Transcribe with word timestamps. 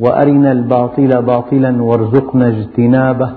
وأرنا 0.00 0.52
الباطل 0.52 1.22
باطلا 1.22 1.82
وارزقنا 1.82 2.48
اجتنابه 2.48 3.32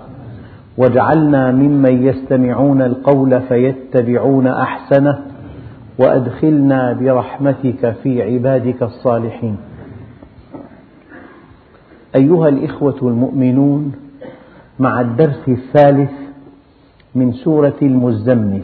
واجعلنا 0.78 1.52
ممن 1.52 2.04
يستمعون 2.08 2.82
القول 2.82 3.42
فيتبعون 3.42 4.48
أحسنه 4.48 5.20
وأدخلنا 6.00 6.94
برحمتك 6.94 7.96
في 8.04 8.22
عبادك 8.24 8.84
الصالحين. 8.84 9.58
أيها 12.16 12.50
الإخوة 12.50 12.96
المؤمنون 13.02 13.92
مع 14.80 15.02
الدرس 15.02 15.42
الثالث 15.48 16.12
من 17.16 17.34
سورة 17.34 17.76
المزمل 17.82 18.62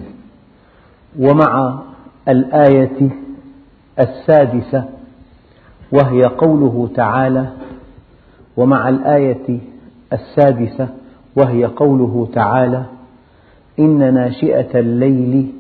ومع 1.20 1.79
الآية 2.27 3.09
السادسة 3.99 4.84
وهي 5.91 6.21
قوله 6.21 6.89
تعالى 6.95 7.48
ومع 8.57 8.89
الآية 8.89 9.59
السادسة 10.13 10.88
وهي 11.35 11.65
قوله 11.65 12.27
تعالى 12.34 12.84
إن 13.79 14.13
ناشئة 14.13 14.79
الليل 14.79 15.51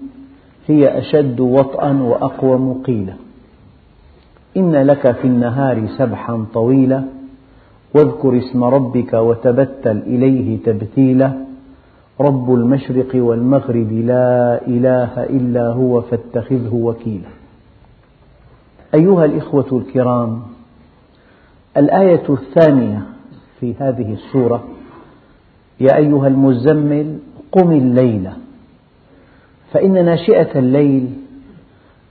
هي 0.67 0.99
أشد 0.99 1.39
وطئا 1.39 1.91
وأقوم 1.91 2.81
قيلا. 2.85 3.13
إن 4.57 4.75
لك 4.75 5.11
في 5.11 5.27
النهار 5.27 5.87
سبحا 5.97 6.45
طويلا 6.53 7.03
واذكر 7.95 8.37
اسم 8.37 8.63
ربك 8.63 9.13
وتبتل 9.13 9.97
إليه 9.97 10.57
تبتيلا. 10.63 11.31
رب 12.21 12.53
المشرق 12.53 13.11
والمغرب 13.15 13.91
لا 13.91 14.67
إله 14.67 15.23
إلا 15.23 15.67
هو 15.67 16.01
فاتخذه 16.01 16.73
وكيلا. 16.73 17.29
أيها 18.95 19.25
الإخوة 19.25 19.65
الكرام 19.71 20.41
الآية 21.77 22.23
الثانية 22.29 23.01
في 23.59 23.73
هذه 23.79 24.13
السورة 24.13 24.63
يا 25.79 25.97
أيها 25.97 26.27
المزمل 26.27 27.17
قم 27.51 27.71
الليل 27.71 28.29
فإن 29.71 30.05
ناشئة 30.05 30.59
الليل 30.59 31.09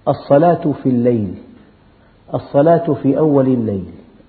الصلاة 0.08 0.72
في 0.82 0.88
الليل 0.88 1.34
الصلاة 2.34 2.92
في 3.02 3.19
أول 3.19 3.46
الليل 3.46 3.84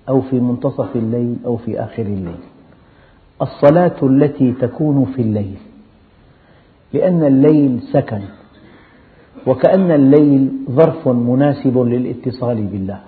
أو 0.08 0.20
في 0.20 0.40
منتصف 0.40 0.96
الليل 0.96 1.36
أو 1.46 1.56
في 1.56 1.80
آخر 1.80 2.02
الليل 2.02 2.38
الصلاة 3.42 3.96
التي 4.02 4.52
تكون 4.52 5.04
في 5.04 5.22
الليل 5.22 5.56
لأن 6.92 7.24
الليل 7.24 7.80
سكن 7.92 8.20
وكأن 9.46 9.90
الليل 9.90 10.50
ظرف 10.70 11.08
مناسب 11.08 11.78
للاتصال 11.78 12.62
بالله. 12.62 13.00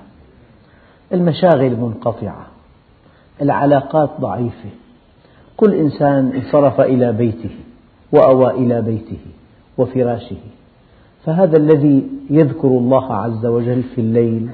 المشاغل 1.13 1.77
منقطعة. 1.77 2.47
العلاقات 3.43 4.11
ضعيفة. 4.21 4.71
كل 5.57 5.75
إنسان 5.75 6.33
انصرف 6.33 6.81
إلى 6.81 7.13
بيته 7.13 7.57
وأوى 8.13 8.51
إلى 8.51 8.83
بيته 8.83 9.19
وفراشه. 9.79 10.37
فهذا 11.25 11.57
الذي 11.57 12.09
يذكر 12.31 12.69
الله 12.69 13.15
عز 13.15 13.47
وجل 13.47 13.83
في 13.83 14.01
الليل 14.01 14.49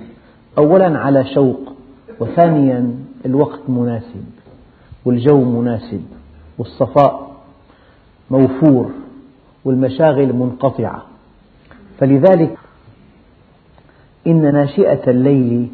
أولا 0.59 0.99
على 0.99 1.25
شوق 1.35 1.73
وثانيا 2.21 2.95
الوقت 3.27 3.61
مناسب 3.69 4.25
والجو 5.05 5.45
مناسب 5.45 6.03
والصفاء 6.59 7.33
موفور 8.31 8.91
والمشاغل 9.65 10.33
منقطعة. 10.33 11.03
فلذلك 11.99 12.59
إن 14.27 14.53
ناشئة 14.53 15.11
الليل 15.11 15.69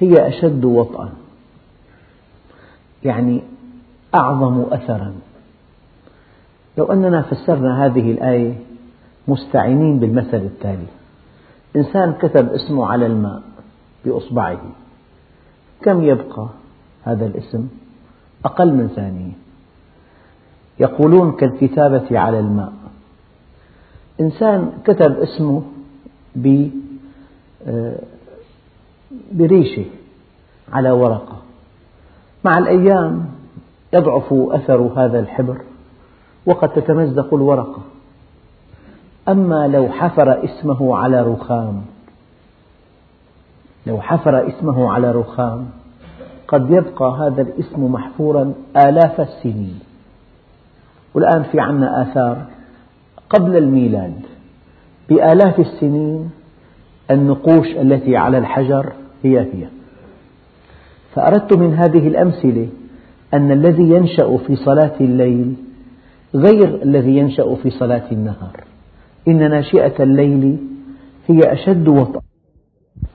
هي 0.00 0.28
أشد 0.28 0.64
وطئا. 0.64 1.12
يعني 3.04 3.42
أعظم 4.14 4.60
أثرا. 4.60 5.14
لو 6.78 6.84
أننا 6.84 7.22
فسرنا 7.22 7.86
هذه 7.86 8.10
الآية 8.10 8.54
مستعينين 9.28 9.98
بالمثل 9.98 10.36
التالي. 10.36 10.86
إنسان 11.76 12.12
كتب 12.12 12.48
اسمه 12.48 12.86
على 12.86 13.06
الماء 13.06 13.42
بإصبعه. 14.04 14.60
كم 15.82 16.02
يبقى 16.02 16.48
هذا 17.04 17.26
الاسم؟ 17.26 17.68
أقل 18.44 18.72
من 18.72 18.88
ثانية. 18.96 19.32
يقولون 20.80 21.32
كالكتابة 21.32 22.18
على 22.18 22.38
الماء. 22.40 22.72
إنسان 24.20 24.72
كتب 24.84 25.18
اسمه 25.18 25.62
بريشة 29.32 29.84
على 30.72 30.90
ورقة. 30.90 31.36
مع 32.44 32.58
الأيام 32.58 33.26
يضعف 33.92 34.32
أثر 34.32 34.80
هذا 34.96 35.20
الحبر 35.20 35.60
وقد 36.46 36.68
تتمزق 36.68 37.34
الورقة. 37.34 37.82
أما 39.28 39.68
لو 39.68 39.88
حفر 39.88 40.44
اسمه 40.44 40.96
على 40.96 41.22
رخام 41.22 41.82
لو 43.86 44.00
حفر 44.00 44.48
اسمه 44.48 44.92
على 44.92 45.12
رخام 45.12 45.66
قد 46.48 46.70
يبقى 46.70 47.16
هذا 47.20 47.42
الاسم 47.42 47.84
محفورا 47.84 48.54
آلاف 48.76 49.20
السنين. 49.20 49.80
والآن 51.14 51.42
في 51.42 51.60
عنا 51.60 52.02
آثار 52.02 52.44
قبل 53.30 53.56
الميلاد. 53.56 54.20
بآلاف 55.08 55.60
السنين 55.60 56.30
النقوش 57.10 57.66
التي 57.66 58.16
على 58.16 58.38
الحجر 58.38 58.92
هي 59.24 59.40
هي 59.40 59.66
فأردت 61.14 61.56
من 61.58 61.74
هذه 61.74 62.08
الأمثلة 62.08 62.68
أن 63.34 63.50
الذي 63.50 63.82
ينشأ 63.82 64.36
في 64.36 64.56
صلاة 64.56 64.92
الليل 65.00 65.54
غير 66.34 66.82
الذي 66.82 67.16
ينشأ 67.16 67.54
في 67.54 67.70
صلاة 67.70 68.02
النهار. 68.12 68.64
إن 69.28 69.50
ناشئة 69.50 70.02
الليل 70.02 70.58
هي 71.28 71.40
أشد 71.52 71.88
وطأ 71.88 72.20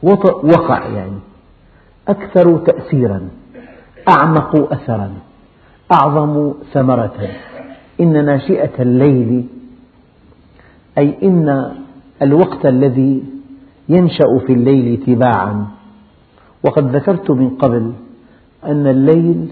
وطأ 0.04 0.46
وقع 0.46 0.88
يعني 0.88 1.20
أكثر 2.08 2.58
تأثيرا 2.58 3.30
أعمق 4.10 4.74
أثرا 4.74 5.14
أعظم 5.92 6.54
ثمرة. 6.74 7.28
إن 8.02 8.26
ناشئة 8.26 8.82
الليل 8.82 9.46
أي 10.98 11.16
إن 11.24 11.76
الوقت 12.22 12.66
الذي 12.66 13.24
ينشأ 13.90 14.40
في 14.48 14.54
الليل 14.54 15.04
تباعا 15.08 15.68
وقد 16.64 16.96
ذكرت 16.96 17.32
من 17.32 17.50
قبل 17.50 17.94
أن 18.66 18.88
الليل 18.88 19.48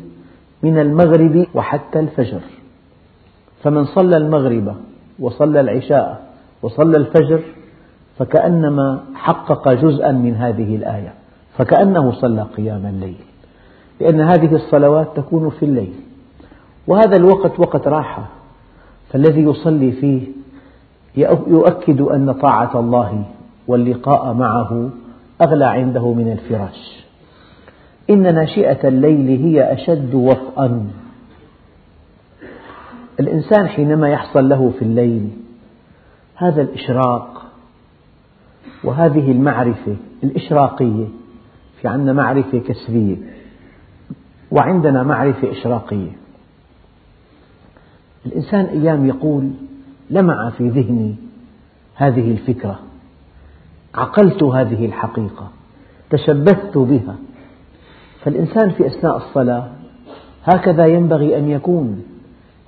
من 0.64 0.80
المغرب 0.80 1.46
وحتى 1.54 2.00
الفجر. 2.00 2.42
فمن 3.64 3.86
صلى 3.86 4.18
المغرب 4.18 4.76
وصلى 5.20 5.60
العشاء 5.60 6.28
وصلى 6.62 6.98
الفجر 6.98 7.42
فكأنما 8.18 9.04
حقق 9.16 9.74
جزءا 9.74 10.12
من 10.12 10.36
هذه 10.36 10.76
الآية 10.76 11.14
فكأنه 11.58 12.12
صلى 12.12 12.42
قيام 12.58 12.86
الليل 12.86 13.18
لأن 14.02 14.22
هذه 14.22 14.56
الصلوات 14.56 15.08
تكون 15.16 15.50
في 15.50 15.66
الليل. 15.66 15.94
وهذا 16.88 17.18
الوقت 17.18 17.60
وقت 17.60 17.88
راحة 17.88 18.26
فالذي 19.10 19.42
يصلي 19.42 19.92
فيه 19.92 20.22
يؤكد 21.48 22.02
أن 22.02 22.32
طاعة 22.32 22.80
الله 22.80 23.24
واللقاء 23.68 24.34
معه 24.34 24.90
أغلى 25.42 25.66
عنده 25.66 26.14
من 26.14 26.32
الفراش. 26.32 27.06
إن 28.10 28.36
ناشئة 28.36 28.88
الليل 28.88 29.42
هي 29.46 29.74
أشد 29.74 30.14
وطئا 30.14 30.88
الإنسان 33.20 33.68
حينما 33.68 34.10
يحصل 34.10 34.50
له 34.50 34.74
في 34.80 34.82
الليل 34.82 35.30
هذا 36.36 36.62
الإشراق 36.62 37.46
وهذه 38.84 39.32
المعرفة 39.32 39.96
الإشراقية 40.24 41.06
في 41.82 41.88
عندنا 41.88 42.14
معرفة 42.14 42.60
كسرية 42.60 43.16
وعندنا 44.52 45.04
معرفة 45.04 45.52
إشراقية. 45.52 46.12
الإنسان 48.26 48.66
أيام 48.66 49.06
يقول 49.06 49.52
لمع 50.10 50.50
في 50.50 50.70
ذهني 50.70 51.16
هذه 51.96 52.32
الفكرة. 52.32 52.80
عقلت 53.98 54.44
هذه 54.44 54.86
الحقيقة 54.86 55.48
تشبثت 56.10 56.78
بها. 56.78 57.16
فالإنسان 58.24 58.70
في 58.70 58.88
أثناء 58.88 59.18
الصلاة 59.18 59.68
هكذا 60.44 60.86
ينبغي 60.86 61.38
أن 61.38 61.50
يكون 61.50 62.04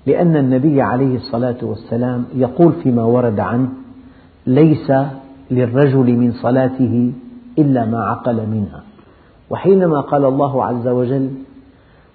لأن 0.06 0.36
النبي 0.36 0.82
عليه 0.82 1.16
الصلاة 1.16 1.58
والسلام 1.62 2.26
يقول 2.36 2.74
فيما 2.84 3.04
ورد 3.04 3.40
عنه 3.40 3.70
ليس 4.48 4.92
للرجل 5.52 6.18
من 6.18 6.32
صلاته 6.32 7.14
إلا 7.58 7.86
ما 7.86 8.04
عقل 8.04 8.36
منها. 8.36 8.84
وحينما 9.50 10.02
قال 10.02 10.26
الله 10.26 10.66
عز 10.66 10.88
وجل 10.88 11.30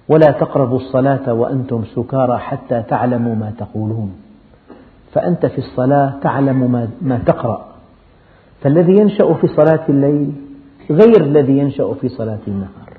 ولا 0.09 0.31
تقربوا 0.31 0.77
الصلاة 0.77 1.33
وأنتم 1.33 1.85
سكارى 1.85 2.39
حتى 2.39 2.83
تعلموا 2.83 3.35
ما 3.35 3.53
تقولون 3.59 4.13
فأنت 5.13 5.47
في 5.47 5.59
الصلاة 5.59 6.15
تعلم 6.23 6.89
ما 7.03 7.19
تقرأ. 7.19 7.74
فالذي 8.65 8.93
ينشأ 8.97 9.35
في 9.35 9.47
صلاة 9.47 9.85
الليل 9.89 10.33
غير 10.91 11.25
الذي 11.25 11.59
ينشأ 11.59 11.95
في 12.01 12.09
صلاة 12.09 12.39
النهار. 12.49 12.99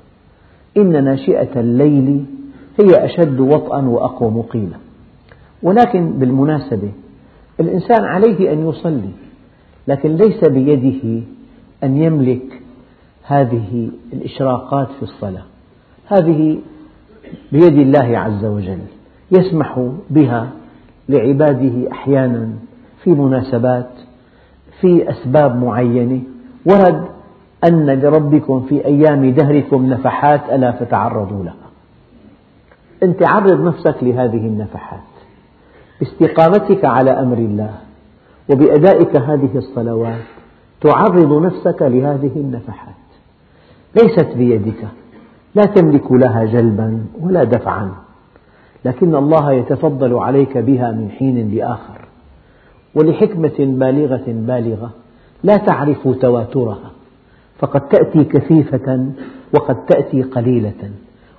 إن 0.76 1.04
ناشئة 1.04 1.60
الليل 1.60 2.24
هي 2.80 3.04
أشد 3.04 3.40
وطئا 3.40 3.82
وأقوم 3.82 4.42
قيلا. 4.42 4.76
ولكن 5.62 6.10
بالمناسبة 6.10 6.92
الإنسان 7.60 8.04
عليه 8.04 8.52
أن 8.52 8.68
يصلي 8.68 9.10
لكن 9.88 10.16
ليس 10.16 10.44
بيده 10.44 11.22
أن 11.84 11.96
يملك 12.02 12.62
هذه 13.22 13.90
الإشراقات 14.12 14.88
في 14.88 15.02
الصلاة. 15.02 15.44
هذه 16.06 16.58
بيد 17.52 17.78
الله 17.78 18.18
عز 18.18 18.44
وجل 18.44 18.78
يسمح 19.30 19.88
بها 20.10 20.50
لعباده 21.08 21.92
أحيانا 21.92 22.48
في 23.02 23.10
مناسبات 23.10 23.90
في 24.80 25.10
أسباب 25.10 25.64
معينة. 25.64 26.20
ورد 26.66 27.04
أن 27.64 27.90
لربكم 27.90 28.60
في 28.68 28.86
أيام 28.86 29.30
دهركم 29.30 29.86
نفحات 29.86 30.40
ألا 30.52 30.72
فتعرضوا 30.72 31.44
لها. 31.44 31.66
أنت 33.02 33.28
عرض 33.28 33.60
نفسك 33.60 33.96
لهذه 34.02 34.46
النفحات. 34.46 35.00
باستقامتك 36.00 36.84
على 36.84 37.10
أمر 37.10 37.38
الله 37.38 37.74
وبأدائك 38.50 39.16
هذه 39.16 39.50
الصلوات 39.54 40.24
تعرض 40.80 41.42
نفسك 41.42 41.82
لهذه 41.82 42.32
النفحات. 42.36 42.94
ليست 43.96 44.36
بيدك. 44.36 44.88
لا 45.54 45.62
تملك 45.62 46.12
لها 46.12 46.44
جلبا 46.44 47.06
ولا 47.20 47.44
دفعا. 47.44 47.90
لكن 48.84 49.14
الله 49.14 49.52
يتفضل 49.52 50.14
عليك 50.14 50.58
بها 50.58 50.90
من 50.90 51.10
حين 51.10 51.54
لآخر. 51.54 52.05
ولحكمة 52.96 53.54
بالغة 53.58 54.24
بالغة 54.26 54.90
لا 55.44 55.56
تعرف 55.56 56.08
تواترها 56.08 56.90
فقد 57.58 57.88
تأتي 57.88 58.24
كثيفة 58.24 59.06
وقد 59.54 59.86
تأتي 59.86 60.22
قليلة 60.22 60.90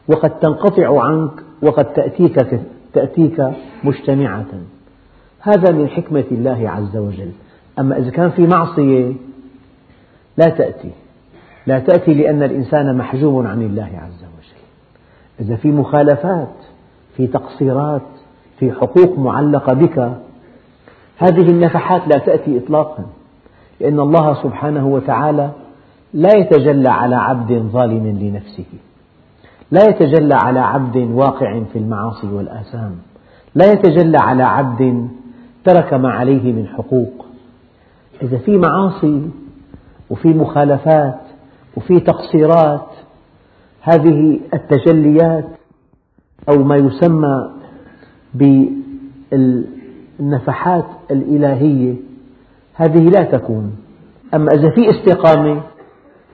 وقد 0.08 0.40
تنقطع 0.40 1.04
عنك 1.04 1.32
وقد 1.62 1.86
تأتيك, 1.86 2.60
تأتيك 2.94 3.52
مجتمعة. 3.84 4.46
هذا 5.40 5.72
من 5.72 5.90
حكمة 5.90 6.24
الله 6.32 6.70
عز 6.70 6.98
وجل. 6.98 7.32
أما 7.80 7.98
إذا 7.98 8.10
كان 8.10 8.30
في 8.30 8.48
معصية 8.48 9.14
لا 10.38 10.50
تأتي. 10.50 10.92
لا 11.68 11.80
تأتي 11.80 12.14
لأن 12.14 12.44
الإنسان 12.44 12.98
محجوب 12.98 13.46
عن 13.46 13.62
الله 13.62 13.84
عز 14.04 14.24
وجل. 14.24 14.62
إذا 15.40 15.56
في 15.56 15.72
مخالفات 15.72 16.54
في 17.18 17.28
تقصيرات 17.28 18.02
في 18.60 18.72
حقوق 18.72 19.20
معلقة 19.20 19.74
بك 19.74 20.18
هذه 21.18 21.50
النفحات 21.50 22.02
لا 22.08 22.20
تأتي 22.20 22.58
إطلاقا 22.58 23.06
لأن 23.80 24.00
الله 24.00 24.44
سبحانه 24.44 24.88
وتعالى 24.88 25.52
لا 26.14 26.30
يتجلى 26.38 26.90
على 26.90 27.16
عبد 27.16 27.54
ظالم 27.54 28.08
لنفسه 28.08 28.66
لا 29.72 29.84
يتجلى 29.90 30.36
على 30.36 30.60
عبد 30.60 30.98
واقع 30.98 31.64
في 31.74 31.80
المعاصي 31.80 32.28
والآثام 32.28 32.96
لا 33.56 33.72
يتجلى 33.72 34.18
على 34.18 34.44
عبد 34.44 35.08
ترك 35.66 35.94
ما 35.94 36.10
عليه 36.10 36.54
من 36.54 36.68
حقوق. 36.68 37.26
إذا 38.22 38.38
في 38.38 38.58
معاصي 38.58 39.30
وفي 40.10 40.28
مخالفات 40.28 41.20
وفي 41.78 42.00
تقصيرات 42.00 42.88
هذه 43.82 44.40
التجليات 44.54 45.46
أو 46.50 46.64
ما 46.64 46.76
يسمى 46.76 47.50
بالنفحات 50.20 50.86
الإلهية 51.12 51.96
هذه 52.74 53.10
لا 53.10 53.24
تكون. 53.24 53.76
أما 54.36 54.48
إذا 54.54 54.70
في 54.70 54.90
استقامة 54.90 55.62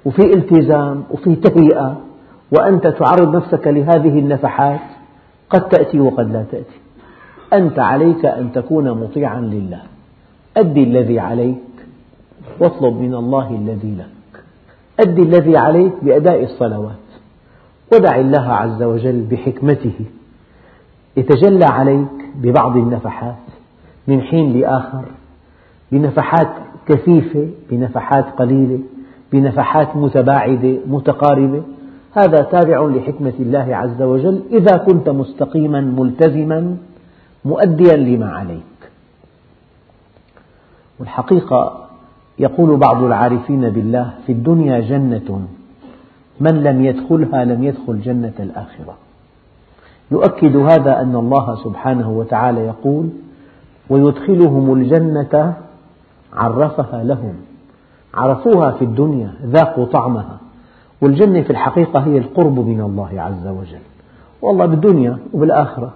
وفي 0.06 0.21
التزام 0.21 1.03
وفي 1.12 1.35
تهيئة 1.35 1.97
وأنت 2.51 2.88
تعرض 2.88 3.35
نفسك 3.35 3.68
لهذه 3.68 4.19
النفحات 4.19 4.80
قد 5.50 5.69
تأتي 5.69 6.00
وقد 6.00 6.33
لا 6.33 6.45
تأتي. 6.51 6.80
أنت 7.53 7.80
عليك 7.80 8.25
أن 8.25 8.51
تكون 8.51 8.91
مطيعا 8.91 9.41
لله. 9.41 9.81
أد 10.57 10.77
الذي 10.77 11.19
عليك 11.19 11.57
واطلب 12.59 12.94
من 12.94 13.15
الله 13.15 13.50
الذي 13.50 13.95
لك. 13.95 14.44
أد 15.00 15.19
الذي 15.19 15.57
عليك 15.57 15.94
بأداء 16.01 16.44
الصلوات. 16.44 17.03
ودع 17.94 18.15
الله 18.15 18.53
عز 18.53 18.83
وجل 18.83 19.21
بحكمته. 19.21 20.06
يتجلى 21.18 21.65
عليك 21.65 22.25
ببعض 22.35 22.77
النفحات. 22.77 23.43
من 24.07 24.21
حين 24.21 24.59
لآخر 24.59 25.03
بنفحات 25.91 26.50
كثيفة 26.88 27.47
بنفحات 27.69 28.25
قليلة 28.25 28.79
بنفحات 29.31 29.95
متباعدة 29.95 30.77
متقاربة. 30.88 31.63
هذا 32.13 32.41
تابع 32.41 32.85
لحكمة 32.85 33.33
الله 33.39 33.75
عز 33.75 34.01
وجل. 34.01 34.44
إذا 34.51 34.77
كنت 34.77 35.09
مستقيما 35.09 35.81
ملتزما 35.81 36.77
مؤديا 37.45 37.95
لما 37.95 38.31
عليك. 38.31 38.63
والحقيقة 40.99 41.88
يقول 42.39 42.77
بعض 42.77 43.03
العارفين 43.03 43.69
بالله 43.69 44.13
في 44.25 44.31
الدنيا 44.31 44.79
جنة 44.79 45.47
من 46.39 46.63
لم 46.63 46.85
يدخلها 46.85 47.45
لم 47.45 47.63
يدخل 47.63 48.01
جنة 48.01 48.33
الآخرة. 48.39 48.97
يؤكد 50.11 50.56
هذا 50.56 51.01
أن 51.01 51.15
الله 51.15 51.56
سبحانه 51.63 52.09
وتعالى 52.09 52.59
يقول 52.61 53.09
ويدخلهم 53.89 54.74
الجنة 54.74 55.53
عرفها 56.33 57.03
لهم. 57.03 57.33
عرفوها 58.13 58.71
في 58.71 58.85
الدنيا 58.85 59.33
ذاقوا 59.45 59.85
طعمها. 59.85 60.38
والجنة 61.01 61.41
في 61.41 61.50
الحقيقة 61.50 62.00
هي 62.00 62.18
القرب 62.18 62.59
من 62.59 62.81
الله 62.81 63.21
عز 63.21 63.47
وجل. 63.47 63.83
والله 64.41 64.65
بالدنيا 64.65 65.18
وبالآخرة. 65.33 65.94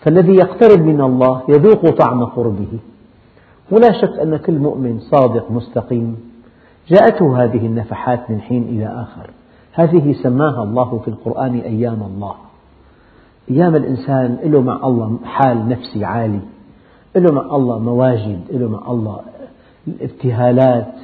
فالذي 0.00 0.32
يقترب 0.32 0.80
من 0.80 1.00
الله 1.00 1.42
يذوق 1.48 1.90
طعم 1.90 2.24
قربه. 2.24 2.78
ولا 3.70 3.92
شك 3.92 4.18
أن 4.18 4.36
كل 4.36 4.58
مؤمن 4.58 5.00
صادق 5.00 5.50
مستقيم. 5.50 6.16
جاءته 6.88 7.44
هذه 7.44 7.66
النفحات 7.66 8.30
من 8.30 8.40
حين 8.40 8.62
إلى 8.62 8.86
آخر. 8.86 9.30
هذه 9.72 10.12
سماها 10.22 10.62
الله 10.62 10.98
في 10.98 11.08
القرآن 11.08 11.54
أيام 11.54 12.02
الله. 12.02 12.34
أيام 13.50 13.76
الإنسان 13.76 14.38
له 14.44 14.60
مع 14.60 14.86
الله 14.86 15.18
حال 15.24 15.68
نفسي 15.68 16.04
عالي. 16.04 16.40
له 17.16 17.32
مع 17.32 17.56
الله 17.56 17.78
مواجد 17.78 18.40
له 18.50 18.68
مع 18.68 18.90
الله 18.90 19.20
ابتهالات 20.00 20.94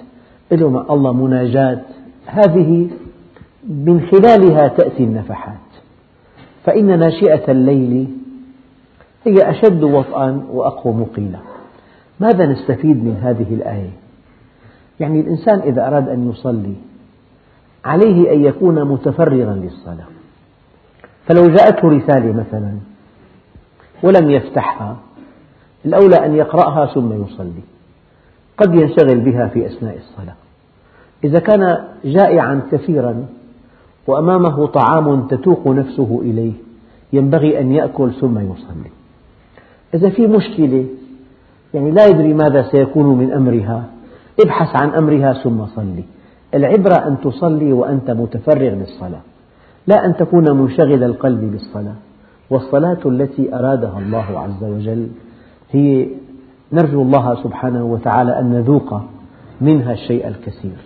له 0.53 0.71
مع 0.71 0.87
الله 0.91 1.13
مناجاة 1.13 1.81
هذه 2.27 2.91
من 3.69 4.09
خلالها 4.13 4.69
تأتي 4.69 5.05
النفحات. 5.05 5.55
فإن 6.65 6.99
ناشئة 6.99 7.51
الليل 7.53 8.09
هي 9.25 9.51
أشد 9.51 9.83
وطئا 9.83 10.47
وأقوم 10.51 11.05
قيلا 11.17 11.39
ماذا 12.21 12.47
نستفيد 12.47 12.97
من 13.05 13.21
هذه 13.23 13.55
الآية؟ 13.55 13.91
يعني 15.01 15.21
الإنسان 15.21 15.59
إذا 15.59 15.87
أراد 15.87 16.09
أن 16.09 16.31
يصلي 16.31 16.75
عليه 17.85 18.33
أن 18.33 18.45
يكون 18.45 18.85
متفرغا 18.85 19.55
للصلاة. 19.55 20.07
فلو 21.27 21.47
جاءته 21.47 21.89
رسالة 21.89 22.33
مثلا 22.33 22.75
ولم 24.03 24.31
يفتحها 24.31 24.97
الأولى 25.87 26.27
أن 26.27 26.35
يقرأها 26.35 26.87
ثم 26.87 27.23
يصلي. 27.25 27.63
قد 28.59 28.75
ينشغل 28.75 29.21
بها 29.21 29.47
في 29.47 29.67
أثناء 29.67 29.97
الصلاة. 29.97 30.35
إذا 31.25 31.39
كان 31.39 31.85
جائعا 32.05 32.61
كثيرا 32.73 33.27
وأمامه 34.07 34.67
طعام 34.67 35.27
تتوق 35.27 35.69
نفسه 35.69 36.21
إليه 36.23 36.53
ينبغي 37.13 37.61
أن 37.61 37.73
يأكل 37.73 38.13
ثم 38.13 38.39
يصلي. 38.39 38.91
إذا 39.95 40.11
في 40.11 40.27
مشكلة 40.27 40.87
يعني 41.75 41.91
لا 41.91 42.07
يدري 42.07 42.35
ماذا 42.35 42.63
سيكون 42.63 43.19
من 43.19 43.33
أمرها 43.33 43.85
ابحث 44.45 44.77
عن 44.77 44.91
أمرها 44.91 45.33
ثم 45.33 45.67
صلي. 45.67 46.05
العبرة 46.55 46.95
أن 46.95 47.17
تصلي 47.21 47.73
وأنت 47.73 48.11
متفرغ 48.11 48.75
للصلاة 48.75 49.21
لا 49.87 50.07
أن 50.07 50.17
تكون 50.17 50.51
منشغل 50.51 51.05
القلب 51.05 51.41
بالصلاة 51.53 51.95
والصلاة 52.51 52.99
التي 53.07 53.55
أرادها 53.55 53.99
الله 53.99 54.39
عز 54.39 54.65
وجل 54.65 55.09
هي 55.75 56.07
نرجو 56.73 57.03
الله 57.03 57.43
سبحانه 57.43 57.85
وتعالى 57.85 58.41
أن 58.41 58.51
نذوق 58.51 59.01
منها 59.61 59.93
الشيء 59.93 60.29
الكثير. 60.29 60.77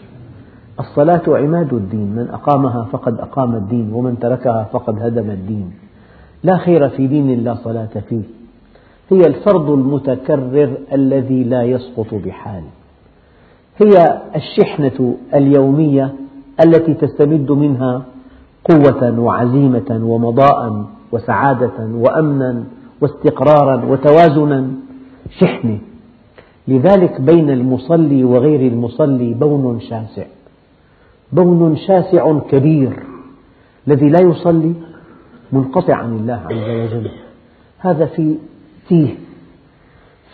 الصلاة 0.81 1.23
عماد 1.29 1.73
الدين 1.75 2.15
من 2.17 2.29
أقامها 2.33 2.87
فقد 2.93 3.21
أقام 3.21 3.55
الدين 3.55 3.93
ومن 3.93 4.19
تركها 4.19 4.65
فقد 4.73 5.03
هدم 5.03 5.31
الدين. 5.31 5.71
لا 6.43 6.57
خير 6.57 6.89
في 6.89 7.07
دين 7.07 7.45
لا 7.45 7.55
صلاة 7.55 8.03
فيه. 8.09 8.23
هي 9.11 9.21
الفرض 9.21 9.71
المتكرر 9.71 10.71
الذي 10.93 11.45
لا 11.45 11.63
يسقط 11.63 12.15
بحال. 12.15 12.63
هي 13.79 14.21
الشحنة 14.37 15.15
اليومية 15.35 16.15
التي 16.65 16.95
تستمد 16.95 17.51
منها 17.51 18.03
قوة 18.65 19.21
وعزيمة 19.21 20.01
ومضاء 20.03 20.85
وسعادة 21.13 21.79
وأمنا 21.79 22.65
واستقرارا 23.01 23.85
وتوازنا 23.85 24.71
شحنة 25.41 25.79
لذلك 26.69 27.21
بين 27.21 27.51
المصلي 27.51 28.25
وغير 28.25 28.73
المصلي 28.73 29.35
بون 29.35 29.81
شاسع. 29.81 30.27
بون 31.33 31.77
شاسع 31.77 32.39
كبير 32.39 33.03
الذي 33.89 34.09
لا 34.09 34.21
يصلي 34.21 34.75
منقطع 35.53 35.95
عن 35.95 36.17
الله 36.17 36.35
عز 36.35 36.93
وجل. 36.95 37.11
هذا 37.79 38.07
في 38.07 38.39
تيه 38.89 39.15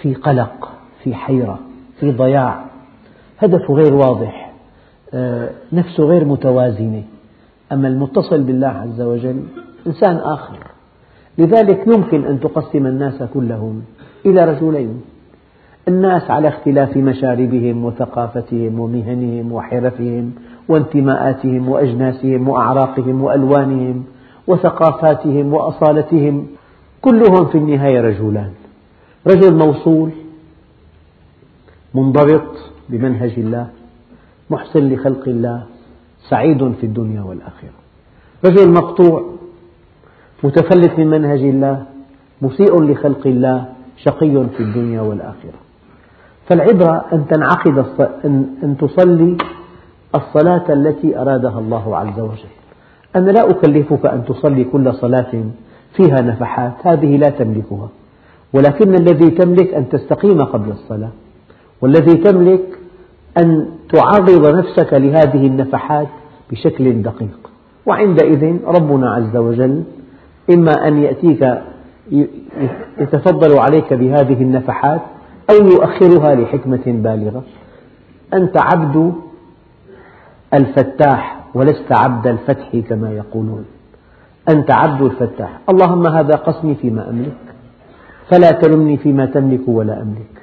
في 0.03 0.15
قلق 0.15 0.73
في 1.03 1.15
حيرة 1.15 1.59
في 2.01 2.13
ضياع. 2.13 2.65
هدفه 3.39 3.75
غير 3.75 3.95
واضح. 3.95 4.53
آه، 5.15 5.51
نفسه 5.73 6.05
غير 6.05 6.25
متوازنة. 6.25 7.03
أما 7.73 7.89
المتصل 7.89 8.43
بالله 8.43 8.69
عز 8.69 9.01
وجل 9.01 9.43
إنسان 9.87 10.17
آخر. 10.17 10.74
لذلك 11.39 11.87
يمكن 11.87 12.25
أن 12.25 12.41
تقسم 12.41 12.87
الناس 12.87 13.23
كلهم 13.23 13.83
إلى 14.27 14.45
رجلين. 14.45 15.03
الناس 15.89 16.31
على 16.31 16.49
اختلاف 16.49 16.97
مشاربهم 16.97 17.85
وثقافتهم 17.85 18.81
ومهنهم 18.81 19.53
وحرفهم 19.53 20.33
وانتماءاتهم 20.69 21.69
وأجناسهم 21.69 22.49
وأعراقهم 22.49 23.23
وألوانهم 23.23 24.05
وثقافاتهم 24.47 25.55
وأصالتهم 25.55 26.47
كلهم 27.03 27.47
في 27.47 27.59
النهاية 27.59 28.01
رجلان. 28.01 28.51
رجل 29.27 29.57
موصول 29.57 30.11
منضبط 31.95 32.57
بمنهج 32.89 33.33
الله 33.39 33.67
محسن 34.51 34.89
لخلق 34.93 35.29
الله 35.29 35.63
سعيد 36.29 36.73
في 36.73 36.87
الدنيا 36.87 37.23
والآخرة. 37.23 37.79
رجل 38.45 38.73
مقطوع 38.73 39.34
متفلت 40.43 40.99
من 40.99 41.07
منهج 41.11 41.41
الله 41.41 41.83
مسيء 42.43 42.83
لخلق 42.83 43.27
الله 43.27 43.65
شقي 43.97 44.47
في 44.57 44.61
الدنيا 44.61 45.01
والآخرة. 45.01 45.59
فالعبرة 46.49 47.05
أن 47.13 47.27
تنعقد 47.27 47.85
أن 48.65 48.77
تصلي 48.81 49.37
الصلاة 50.15 50.73
التي 50.73 51.19
أرادها 51.19 51.59
الله 51.59 51.97
عز 51.97 52.21
وجل. 52.21 52.53
أنا 53.17 53.31
لا 53.31 53.51
أكلفك 53.51 54.07
أن 54.07 54.25
تصلي 54.25 54.65
كل 54.65 54.95
صلاة 54.95 55.33
فيها 55.97 56.21
نفحات 56.21 56.73
هذه 56.85 57.17
لا 57.17 57.29
تملكها. 57.29 57.89
ولكن 58.53 58.95
الذي 58.95 59.31
تملك 59.31 59.75
أن 59.75 59.89
تستقيم 59.89 60.45
قبل 60.45 60.71
الصلاة 60.71 61.11
والذي 61.83 62.15
تملك 62.15 62.79
أن 63.39 63.67
تعرض 63.93 64.57
نفسك 64.57 64.93
لهذه 64.93 65.47
النفحات 65.47 66.09
بشكل 66.51 67.03
دقيق. 67.03 67.51
وعندئذ 67.87 68.57
ربنا 68.67 69.15
عز 69.15 69.37
وجل 69.37 69.83
إما 70.51 70.89
أن 70.89 71.03
يأتيك 71.03 71.63
يتفضل 72.99 73.59
عليك 73.59 73.93
بهذه 73.93 74.43
النفحات 74.43 75.01
أو 75.51 75.67
يؤخرها 75.67 76.35
لحكمة 76.35 76.83
بالغة. 76.87 77.43
أنت 78.35 78.57
عبد 78.63 79.13
الفتاح 80.55 81.41
ولست 81.55 81.93
عبد 81.93 82.27
الفتح 82.27 82.77
كما 82.89 83.11
يقولون. 83.11 83.65
أنت 84.49 84.71
عبد 84.71 85.03
الفتاح. 85.03 85.59
اللهم 85.69 86.07
هذا 86.07 86.35
قسمي 86.35 86.75
فيما 86.75 87.11
أملك 87.11 87.37
فلا 88.31 88.51
تلمني 88.51 88.97
فيما 88.97 89.27
تملك 89.27 89.69
ولا 89.69 90.03
أملك. 90.03 90.35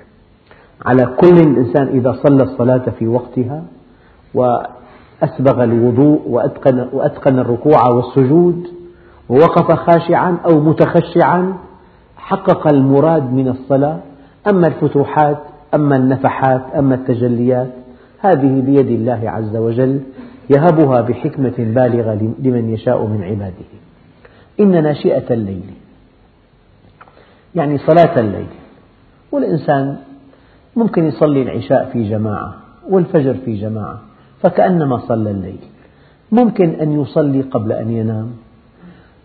على 0.86 1.06
كل 1.06 1.38
الإنسان 1.38 1.88
إذا 1.88 2.18
صلى 2.24 2.44
الصلاة 2.44 2.86
في 3.00 3.08
وقتها 3.08 3.64
وأسبغ 4.34 5.64
الوضوء 5.64 6.22
وأتقن, 6.28 6.88
وأتقن 6.94 7.40
الركوع 7.40 7.88
والسجود 7.90 8.68
ووقف 9.32 9.72
خاشعا 9.72 10.38
أو 10.46 10.60
متخشعا 10.60 11.54
حقق 12.18 12.68
المراد 12.68 13.34
من 13.34 13.48
الصلاة 13.48 14.00
أما 14.50 14.68
الفتوحات 14.68 15.38
أما 15.74 15.96
النفحات 15.96 16.62
أما 16.76 16.96
التجليات 16.96 17.70
هذه 18.20 18.62
بيد 18.62 18.88
الله 18.88 19.22
عز 19.30 19.56
وجل 19.56 20.02
يهبها 20.50 21.02
بحكمة 21.02 21.54
بالغة 21.58 22.34
لمن 22.40 22.70
يشاء 22.70 23.06
من 23.06 23.24
عباده. 23.24 23.72
إن 24.60 24.84
ناشئة 24.84 25.34
الليل 25.34 25.74
يعني 27.56 27.78
صلاة 27.78 28.20
الليل 28.20 28.48
والإنسان 29.32 29.98
ممكن 30.76 31.06
يصلي 31.06 31.42
العشاء 31.42 31.90
في 31.94 32.10
جماعة 32.10 32.54
والفجر 32.90 33.34
في 33.46 33.56
جماعة 33.56 34.02
فكأنما 34.42 34.98
صلى 34.98 35.32
الليل. 35.32 35.60
ممكن 36.32 36.70
أن 36.70 37.02
يصلي 37.02 37.42
قبل 37.42 37.72
أن 37.72 37.92
ينام. 37.92 38.32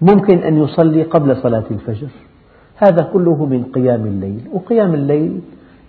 ممكن 0.00 0.38
أن 0.38 0.57
يصلي 0.62 1.03
قبل 1.03 1.37
صلاة 1.37 1.65
الفجر. 1.71 2.09
هذا 2.76 3.03
كله 3.03 3.47
من 3.47 3.65
قيام 3.65 4.07
الليل 4.07 4.41
وقيام 4.53 4.95
الليل 4.95 5.41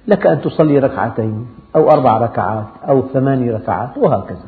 لك 0.07 0.27
أن 0.27 0.41
تصلي 0.41 0.79
ركعتين 0.79 1.47
أو 1.75 1.89
أربع 1.89 2.17
ركعات 2.17 2.67
أو 2.89 3.01
ثمان 3.07 3.49
ركعات 3.49 3.97
وهكذا. 3.97 4.45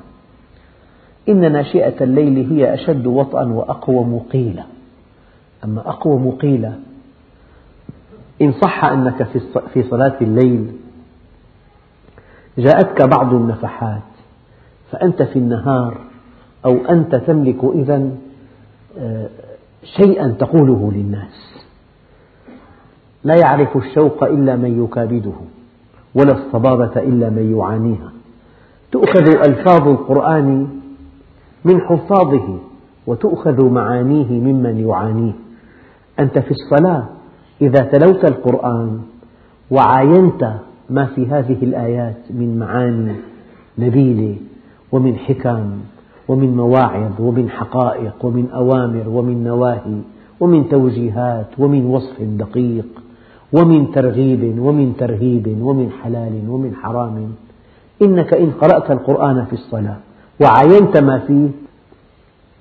إن 1.30 1.52
ناشئة 1.52 2.04
الليل 2.04 2.52
هي 2.52 2.74
أشد 2.74 3.08
وطئا 3.08 3.44
وأقوم 3.44 4.20
قيلا. 4.32 4.64
أما 5.64 5.90
أقوم 5.90 6.32
قيلا 6.32 6.74
إن 8.42 8.52
صح 8.52 8.86
أنك 8.86 9.24
في 9.74 9.84
صلاة 9.84 10.16
الليل 10.22 10.72
جاءتك 12.58 13.02
بعض 13.02 13.34
النفحات 13.34 14.02
فأنت 14.92 15.22
في 15.24 15.40
النهار 15.40 15.98
أو 16.66 16.78
أنت 16.90 17.16
تملك 17.16 17.64
إذا 17.64 18.10
آه، 19.00 19.30
شيئا 19.84 20.28
تقوله 20.40 20.92
للناس. 20.96 21.66
لا 23.24 23.36
يعرف 23.36 23.78
الشوق 23.78 24.24
إلا 24.24 24.56
من 24.56 24.84
يكابده 24.84 25.34
ولا 26.16 26.32
الصبابة 26.32 27.02
إلا 27.02 27.30
من 27.30 27.58
يعانيها. 27.58 28.12
تؤخذ 28.92 29.28
ألفاظ 29.48 29.88
القرآن 29.88 30.68
من 31.66 31.82
حفاظه 31.82 32.58
وتؤخذ 33.08 33.70
معانيه 33.70 34.32
ممن 34.32 34.88
يعانيه. 34.88 35.34
أنت 36.20 36.40
في 36.40 36.52
الصلاة 36.52 37.04
إذا 37.62 37.84
تلوت 37.84 38.26
القرآن 38.26 39.02
وعاينت 39.72 40.54
ما 40.90 41.06
في 41.06 41.28
هذه 41.28 41.64
الآيات 41.64 42.18
من 42.30 42.60
معاني 42.60 43.16
نبيلة 43.78 44.36
ومن 44.92 45.16
حكم 45.18 45.72
ومن 46.30 46.58
مواعظ 46.58 47.12
ومن 47.20 47.50
حقائق 47.50 48.26
ومن 48.26 48.50
أوامر 48.50 49.10
ومن 49.10 49.44
نواهي 49.44 49.98
ومن 50.40 50.70
توجيهات 50.70 51.48
ومن 51.58 51.86
وصف 51.86 52.22
دقيق 52.22 52.86
ومن 53.54 53.92
ترغيب 53.92 54.60
ومن 54.60 54.94
ترهيب 55.00 55.58
ومن 55.62 55.90
حلال 56.02 56.34
ومن 56.50 56.76
حرام. 56.76 57.32
إنك 58.02 58.34
إن 58.34 58.52
قرأت 58.62 58.92
القرآن 58.92 59.46
في 59.46 59.54
الصلاة 59.54 59.98
وعاينت 60.42 60.98
ما 60.98 61.20
فيه 61.20 61.50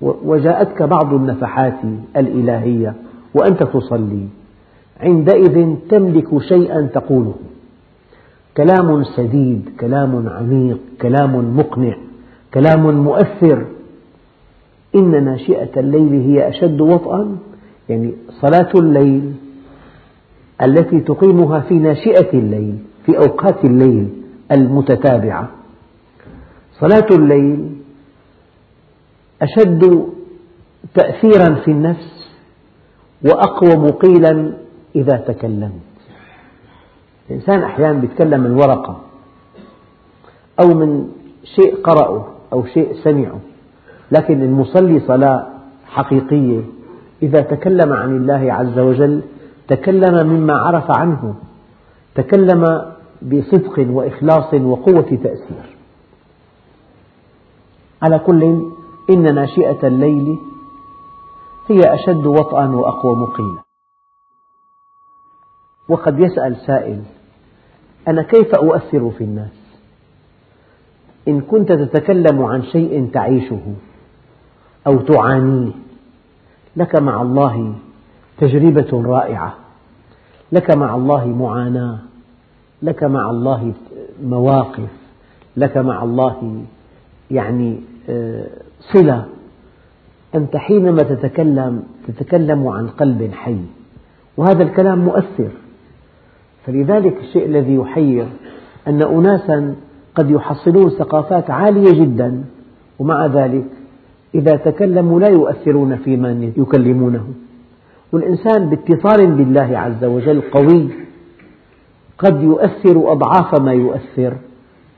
وجاءتك 0.01 0.83
بعض 0.83 1.13
النفحات 1.13 1.79
الإلهية 2.17 2.93
وأنت 3.33 3.63
تصلي 3.63 4.25
عندئذ 5.01 5.75
تملك 5.89 6.37
شيئا 6.37 6.81
تقوله. 6.81 7.35
كلام 8.57 9.03
سديد 9.03 9.69
كلام 9.79 10.29
عميق 10.29 10.79
كلام 11.01 11.57
مقنع. 11.57 12.08
كلام 12.53 13.03
مؤثر. 13.03 13.65
إن 14.95 15.23
ناشئة 15.25 15.79
الليل 15.79 16.13
هي 16.13 16.49
أشد 16.49 16.81
وطئا 16.81 17.37
يعني 17.89 18.13
صلاة 18.41 18.69
الليل 18.75 19.33
التي 20.61 20.99
تقيمها 20.99 21.59
في 21.59 21.73
ناشئة 21.73 22.33
الليل 22.33 22.77
في 23.05 23.17
أوقات 23.17 23.65
الليل 23.65 24.09
المتتابعة. 24.51 25.49
صلاة 26.79 27.07
الليل 27.11 27.75
أشد 29.41 30.03
تأثيرا 30.93 31.55
في 31.55 31.71
النفس 31.71 32.29
وأقوم 33.25 33.87
قيلا 33.87 34.53
إذا 34.95 35.17
تكلمت. 35.17 35.89
الإنسان 37.29 37.63
أحيانا 37.63 38.03
يتكلم 38.03 38.41
من 38.41 38.51
ورقة 38.51 39.01
أو 40.59 40.67
من 40.67 41.09
شيء 41.43 41.75
قرأه. 41.75 42.38
أو 42.53 42.65
شيء 42.65 42.93
سمعه. 43.03 43.39
لكن 44.11 44.41
المصلي 44.41 44.99
صلاة 44.99 45.47
حقيقية. 45.85 46.61
إذا 47.23 47.41
تكلم 47.41 47.93
عن 47.93 48.17
الله 48.17 48.53
عز 48.53 48.79
وجل 48.79 49.21
تكلم 49.67 50.27
مما 50.27 50.53
عرف 50.53 50.91
عنه. 50.99 51.35
تكلم 52.15 52.91
بصدق 53.21 53.85
وإخلاص 53.89 54.53
وقوة 54.53 55.01
تأثير. 55.01 55.77
على 58.01 58.19
كل 58.19 58.43
إن 59.09 59.35
ناشئة 59.35 59.87
الليل 59.87 60.37
هي 61.67 61.79
أشد 61.93 62.25
وطئا 62.25 62.65
وأقوم 62.65 63.25
قيلا 63.25 63.61
وقد 65.89 66.19
يسأل 66.19 66.57
سائل 66.67 67.03
أنا 68.07 68.21
كيف 68.21 68.55
أؤثر 68.55 69.09
في 69.09 69.23
الناس؟ 69.23 69.58
إن 71.27 71.41
كنت 71.41 71.71
تتكلم 71.71 72.43
عن 72.43 72.63
شيء 72.63 73.09
تعيشه 73.13 73.61
أو 74.87 74.97
تعانيه 74.97 75.71
لك 76.75 77.01
مع 77.01 77.21
الله 77.21 77.73
تجربة 78.37 79.03
رائعة 79.05 79.53
لك 80.51 80.75
مع 80.77 80.95
الله 80.95 81.27
معاناة 81.27 81.99
لك 82.81 83.03
مع 83.03 83.29
الله 83.29 83.73
مواقف 84.23 84.89
لك 85.57 85.77
مع 85.77 86.03
الله 86.03 86.63
يعني 87.31 87.79
آه، 88.09 88.47
صلة. 88.93 89.25
أنت 90.35 90.57
حينما 90.57 91.03
تتكلم 91.03 91.83
تتكلم 92.07 92.67
عن 92.67 92.87
قلب 92.87 93.31
حي 93.33 93.57
وهذا 94.37 94.63
الكلام 94.63 94.99
مؤثر. 94.99 95.49
فلذلك 96.65 97.17
الشيء 97.17 97.45
الذي 97.45 97.75
يحير 97.75 98.27
أن 98.87 99.01
أناسا 99.01 99.75
قد 100.15 100.29
يحصلون 100.29 100.89
ثقافات 100.89 101.49
عالية 101.49 101.91
جدا 101.91 102.43
ومع 102.99 103.25
ذلك 103.25 103.65
إذا 104.35 104.55
تكلموا 104.55 105.19
لا 105.19 105.27
يؤثرون 105.27 105.95
في 105.95 106.17
من 106.17 106.53
يكلمونه. 106.57 107.25
والإنسان 108.11 108.69
باتصال 108.69 109.31
بالله 109.31 109.77
عز 109.77 110.03
وجل 110.03 110.41
قوي 110.41 110.89
قد 112.17 112.43
يؤثر 112.43 113.11
أضعاف 113.11 113.61
ما 113.61 113.73
يؤثر 113.73 114.33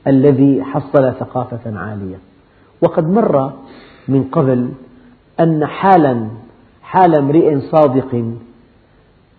الذي 0.06 0.64
حصل 0.64 1.12
ثقافة 1.20 1.78
عالية. 1.78 2.16
وقد 2.82 3.08
مر 3.08 3.52
من 4.08 4.24
قبل 4.24 4.68
أن 5.40 5.66
حالا 5.66 6.28
حال 6.82 7.14
امرئ 7.14 7.60
صادق 7.60 8.24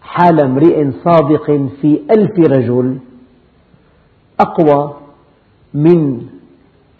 حال 0.01 0.39
امرئ 0.39 0.91
صادق 0.91 1.69
في 1.81 1.99
ألف 2.11 2.39
رجل 2.39 2.97
أقوى 4.39 4.93
من 5.73 6.21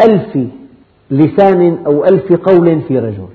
ألف 0.01 0.47
لسان 1.11 1.77
أو 1.85 2.05
ألف 2.05 2.33
قول 2.33 2.81
في 2.81 2.99
رجل. 2.99 3.27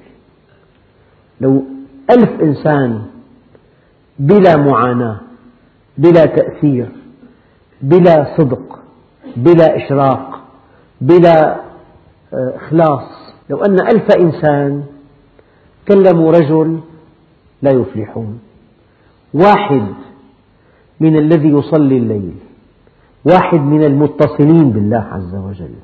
لو 1.40 1.64
ألف 2.10 2.40
إنسان 2.42 3.02
بلا 4.18 4.56
معاناة 4.56 5.20
بلا 5.98 6.24
تأثير 6.24 6.88
بلا 7.82 8.36
صدق 8.36 8.78
بلا 9.36 9.76
إشراق 9.76 10.40
بلا 11.00 11.60
آه، 12.34 12.56
إخلاص 12.56 13.34
لو 13.50 13.58
أن 13.64 13.80
ألف 13.80 14.16
إنسان 14.16 14.84
كلموا 15.88 16.32
رجل 16.32 16.80
لا 17.62 17.70
يفلحون. 17.70 18.40
واحد 19.34 19.86
من 21.00 21.16
الذي 21.16 21.48
يصلي 21.48 21.96
الليل. 21.96 22.34
واحد 23.24 23.60
من 23.60 23.84
المتصلين 23.84 24.70
بالله 24.70 25.06
عز 25.12 25.34
وجل 25.34 25.74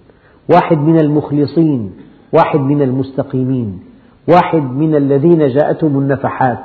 واحد 0.48 0.78
من 0.78 1.00
المخلصين 1.00 1.92
واحد 2.32 2.60
من 2.60 2.82
المستقيمين 2.82 3.80
واحد 4.28 4.62
من 4.62 4.94
الذين 4.94 5.48
جاءتهم 5.48 5.98
النفحات 5.98 6.64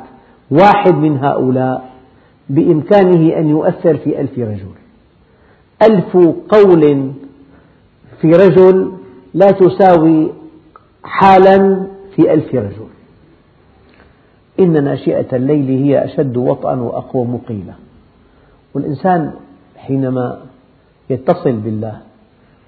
واحد 0.51 0.93
من 0.95 1.17
هؤلاء 1.17 1.89
بإمكانه 2.49 3.37
أن 3.37 3.49
يؤثر 3.49 3.97
في 3.97 4.21
ألف 4.21 4.39
رجل. 4.39 4.71
ألف 5.83 6.17
قول 6.49 7.11
في 8.21 8.27
رجل 8.27 8.91
لا 9.33 9.51
تساوي 9.51 10.31
حالا 11.03 11.87
في 12.15 12.33
ألف 12.33 12.55
رجل. 12.55 12.87
إن 14.59 14.83
ناشئة 14.83 15.35
الليل 15.35 15.83
هي 15.83 16.05
أشد 16.05 16.37
وطئا 16.37 16.75
وأقوم 16.75 17.41
قيلا 17.47 17.73
والإنسان 18.73 19.31
حينما 19.77 20.39
يتصل 21.09 21.51
بالله 21.51 21.97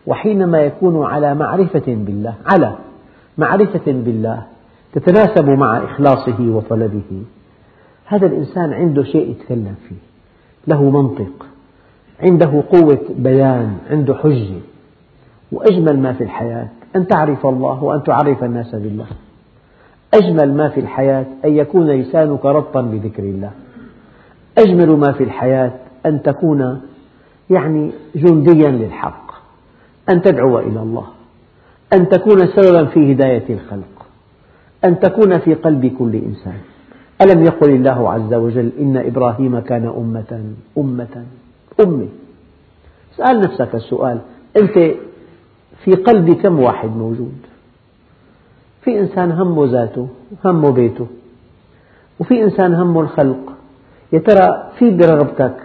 وحينما 0.08 0.60
يكون 0.62 1.06
على 1.06 1.36
معرفة 1.36 1.84
بالله 1.88 2.34
على 2.46 2.76
معرفة 3.38 3.82
بالله 3.88 4.44
تتناسب 4.94 5.50
مع 5.50 5.78
إخلاصه 5.78 6.40
وطلبه. 6.40 7.24
هذا 8.06 8.26
الإنسان 8.26 8.74
عنده 8.74 9.04
شيء 9.04 9.32
يتكلم 9.32 9.76
فيه 9.90 9.96
له 10.68 10.90
منطق 10.90 11.46
عنده 12.24 12.64
قوة 12.72 13.00
بيان 13.10 13.78
عنده 13.90 14.14
حجة. 14.14 14.62
وأجمل 15.52 16.00
ما 16.00 16.14
في 16.14 16.24
الحياة 16.24 16.68
أن 16.96 17.08
تعرف 17.08 17.46
الله 17.46 17.84
وأن 17.84 18.04
تعرف 18.04 18.44
الناس 18.44 18.76
بالله. 18.76 19.06
أجمل 20.14 20.54
ما 20.54 20.70
في 20.70 20.80
الحياة 20.80 21.26
أن 21.46 21.56
يكون 21.56 21.88
لسانك 21.88 22.46
رطا 22.46 22.82
بذكر 22.82 23.24
الله. 23.24 23.52
أجمل 24.58 24.90
ما 24.90 25.12
في 25.12 25.24
الحياة 25.24 25.72
أن 26.06 26.22
تكون 26.22 26.82
يعني 27.52 27.92
جنديا 28.16 28.70
للحق 28.70 29.32
أن 30.10 30.22
تدعو 30.22 30.60
إلى 30.60 30.80
الله 30.80 31.08
أن 31.94 32.10
تكون 32.10 32.48
سببا 32.48 32.86
في 32.86 33.14
هداية 33.14 33.46
الخلق 33.50 34.06
أن 34.86 35.00
تكون 35.00 35.40
في 35.40 35.54
قلب 35.54 35.86
كل 36.00 36.16
إنسان. 36.16 36.58
ألم 37.22 37.44
يقل 37.44 37.70
الله 37.70 38.12
عز 38.12 38.34
وجل 38.34 38.72
إن 38.80 38.98
إبراهيم 38.98 39.60
كان 39.60 39.86
أمة 39.86 40.54
أمة 40.78 41.26
أمة. 41.80 42.08
اسأل 43.16 43.42
نفسك 43.42 43.76
السؤال 43.76 44.20
أنت 44.62 44.96
في 45.84 45.96
قلب 45.96 46.34
كم 46.34 46.60
واحد 46.60 46.90
موجود؟ 46.90 47.38
في 48.82 49.00
إنسان 49.00 49.32
همه 49.32 49.66
ذاته 49.66 50.08
همه 50.46 50.72
بيته. 50.72 51.08
وفي 52.20 52.44
إنسان 52.44 52.74
همه 52.74 53.02
الخلق. 53.02 53.54
يا 54.14 54.20
ترى 54.20 54.72
في 54.80 54.90
برغبتك 54.90 55.56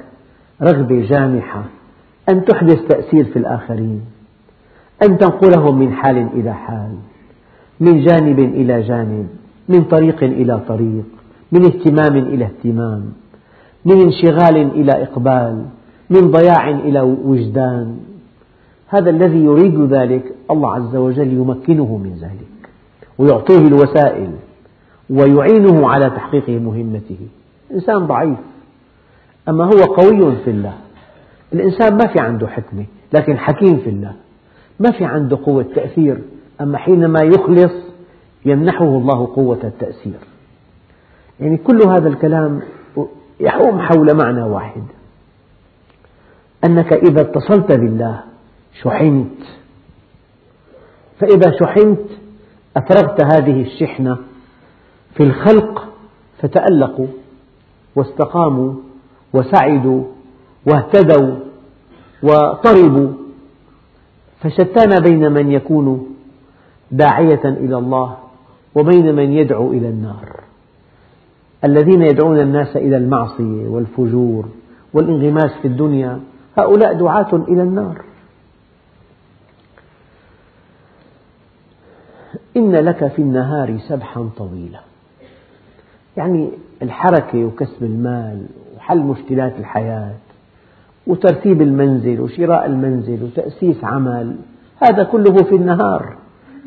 رغبة 0.62 1.07
جامحة 1.07 1.64
أن 2.29 2.45
تحدث 2.45 2.87
تأثير 2.89 3.25
في 3.25 3.39
الآخرين 3.39 4.01
أن 5.03 5.19
تنقلهم 5.19 5.79
من 5.79 5.93
حال 5.93 6.29
إلى 6.35 6.55
حال 6.55 6.95
من 7.81 8.05
جانب 8.05 8.39
إلى 8.39 8.83
جانب 8.83 9.27
من 9.69 9.85
طريق 9.85 10.23
إلى 10.23 10.61
طريق 10.69 11.05
من 11.53 11.65
اهتمام 11.65 12.17
إلى 12.17 12.45
اهتمام 12.45 13.12
من 13.85 14.01
انشغال 14.01 14.57
إلى 14.57 14.93
إقبال 15.03 15.65
من 16.11 16.31
ضياع 16.31 16.71
إلى 16.71 17.01
وجدان. 17.01 17.99
هذا 18.89 19.11
الذي 19.11 19.45
يريد 19.45 19.81
ذلك 19.81 20.35
الله 20.51 20.75
عز 20.75 20.97
وجل 20.97 21.33
يمكنه 21.33 21.97
من 21.97 22.19
ذلك 22.21 22.71
ويعطيه 23.19 23.59
الوسائل 23.59 24.31
ويعينه 25.11 25.89
على 25.89 26.11
تحقيق 26.11 26.49
مهمته. 26.49 27.19
إنسان 27.75 28.07
ضعيف 28.07 28.39
أما 29.49 29.65
هو 29.65 29.83
قوي 29.83 30.37
في 30.45 30.51
الله. 30.51 30.75
الإنسان 31.52 31.94
ما 31.94 32.12
في 32.12 32.20
عنده 32.20 32.48
حكمة 32.48 32.85
لكن 33.12 33.38
حكيم 33.38 33.78
في 33.78 33.90
الله. 33.90 34.12
ما 34.80 34.90
في 34.90 35.04
عنده 35.04 35.38
قوة 35.44 35.66
تأثير 35.74 36.18
أما 36.61 36.78
حينما 36.78 37.20
يخلص 37.22 37.72
يمنحه 38.44 38.85
الله 38.85 39.26
قوة 39.35 39.61
التأثير. 39.64 40.18
يعني 41.40 41.56
كل 41.56 41.82
هذا 41.88 42.09
الكلام 42.09 42.61
يحوم 43.40 43.80
حول 43.80 44.16
معنى 44.16 44.42
واحد. 44.42 44.82
أنك 46.64 46.92
إذا 46.92 47.20
اتصلت 47.20 47.72
بالله 47.72 48.20
شحنت. 48.82 49.42
فإذا 51.20 51.52
شحنت 51.61 52.00
أفرغت 52.76 53.24
هذه 53.24 53.62
الشحنة 53.62 54.18
في 55.14 55.22
الخلق 55.22 55.88
فتألقوا 56.42 57.06
واستقاموا 57.96 58.74
وسعدوا 59.32 60.04
واهتدوا 60.66 61.37
وطربوا 62.22 63.12
فشتان 64.40 65.00
بين 65.02 65.33
من 65.33 65.52
يكون 65.52 66.16
داعية 66.90 67.44
إلى 67.44 67.79
الله 67.79 68.16
وبين 68.74 69.14
من 69.14 69.33
يدعو 69.33 69.72
إلى 69.72 69.88
النار. 69.88 70.40
الذين 71.64 72.02
يدعون 72.02 72.40
الناس 72.40 72.76
إلى 72.76 72.96
المعصية 72.96 73.68
والفجور 73.68 74.48
والانغماس 74.92 75.50
في 75.62 75.68
الدنيا 75.68 76.20
هؤلاء 76.59 76.92
دعاة 76.92 77.33
إلى 77.33 77.62
النار. 77.62 78.05
إن 82.57 82.76
لك 82.76 83.07
في 83.07 83.22
النهار 83.22 83.79
سبحا 83.88 84.29
طويلا. 84.37 84.81
يعني 86.16 86.50
الحركة 86.83 87.44
وكسب 87.44 87.83
المال 87.83 88.46
وحل 88.76 88.98
مشكلات 88.98 89.52
الحياة 89.59 90.14
وترتيب 91.07 91.62
المنزل 91.62 92.21
وشراء 92.21 92.66
المنزل 92.66 93.19
وتأسيس 93.23 93.85
عمل 93.85 94.37
هذا 94.83 95.03
كله 95.03 95.35
في 95.35 95.57
النهار. 95.57 96.16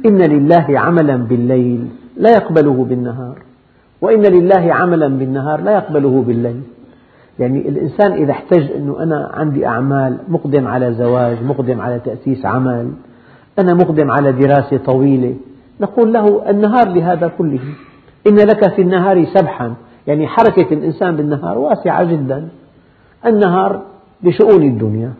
إن 0.05 0.17
لله 0.17 0.65
عملا 0.69 1.15
بالليل 1.15 1.87
لا 2.17 2.29
يقبله 2.29 2.85
بالنهار 2.85 3.39
وإن 4.01 4.21
لله 4.21 4.73
عملا 4.73 5.07
بالنهار 5.07 5.61
لا 5.61 5.71
يقبله 5.71 6.23
بالليل. 6.27 6.61
يعني 7.39 7.69
الإنسان 7.69 8.11
إذا 8.11 8.31
احتج 8.31 8.71
أنه 8.71 9.03
أنا 9.03 9.31
عندي 9.33 9.67
أعمال 9.67 10.17
مقدم 10.27 10.67
على 10.67 10.93
زواج 10.93 11.43
مقدم 11.43 11.81
على 11.81 11.99
تأسيس 11.99 12.45
عمل 12.45 12.91
أنا 13.59 13.73
مقدم 13.73 14.11
على 14.11 14.31
دراسة 14.31 14.77
طويلة 14.77 15.35
نقول 15.81 16.13
له 16.13 16.49
النهار 16.49 16.87
لهذا 16.87 17.27
كله. 17.27 17.59
إن 18.27 18.35
لك 18.35 18.69
في 18.75 18.81
النهار 18.81 19.25
سبحا 19.25 19.73
يعني 20.07 20.27
حركة 20.27 20.73
الإنسان 20.73 21.15
بالنهار 21.15 21.57
واسعة 21.57 22.03
جدا. 22.03 22.49
النهار 23.25 23.81
بشؤون 24.23 24.63
الدنيا. 24.63 25.13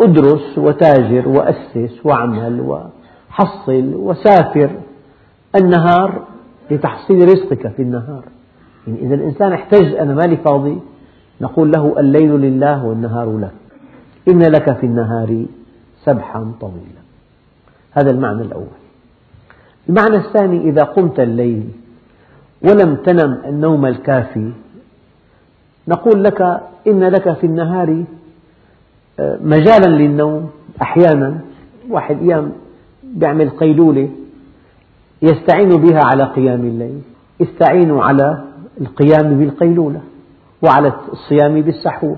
أدرس 0.00 0.58
وتاجر 0.58 1.28
وأسس 1.28 2.06
وأعمل 2.06 2.60
وحصل 2.60 3.94
وسافر 3.94 4.70
النهار 5.56 6.24
لتحصيل 6.70 7.28
رزقك 7.28 7.68
في 7.68 7.82
النهار. 7.82 8.24
يعني 8.86 9.00
إذا 9.00 9.14
الإنسان 9.14 9.52
احتج 9.52 9.94
أنا 9.94 10.14
مالي 10.14 10.36
فاضي 10.36 10.78
نقول 11.40 11.70
له 11.70 12.00
الليل 12.00 12.30
لله 12.30 12.84
والنهار 12.84 13.38
لك 13.38 13.52
إن 14.28 14.42
لك 14.42 14.76
في 14.76 14.86
النهار 14.86 15.46
سبحا 16.04 16.52
طويلا. 16.60 17.02
هذا 17.92 18.10
المعنى 18.10 18.42
الأول. 18.42 18.78
المعنى 19.88 20.16
الثاني 20.16 20.68
إذا 20.70 20.82
قمت 20.82 21.20
الليل 21.20 21.68
ولم 22.62 22.94
تنم 22.94 23.40
النوم 23.44 23.86
الكافي 23.86 24.52
نقول 25.88 26.24
لك 26.24 26.42
إن 26.86 27.04
لك 27.04 27.32
في 27.32 27.46
النهار 27.46 28.04
آه، 29.20 29.38
مجالا 29.42 29.86
للنوم 29.86 30.50
أحيانا. 30.82 31.40
واحد 31.90 32.18
أيام 32.22 32.52
يعمل 33.22 33.50
قيلولة 33.50 34.08
يستعين 35.22 35.68
بها 35.68 36.00
على 36.04 36.24
قيام 36.24 36.60
الليل 36.60 37.00
استعينوا 37.42 38.04
على 38.04 38.44
القيام 38.80 39.38
بالقيلولة 39.38 40.00
وعلى 40.62 40.92
الصيام 41.12 41.60
بالسحور. 41.60 42.16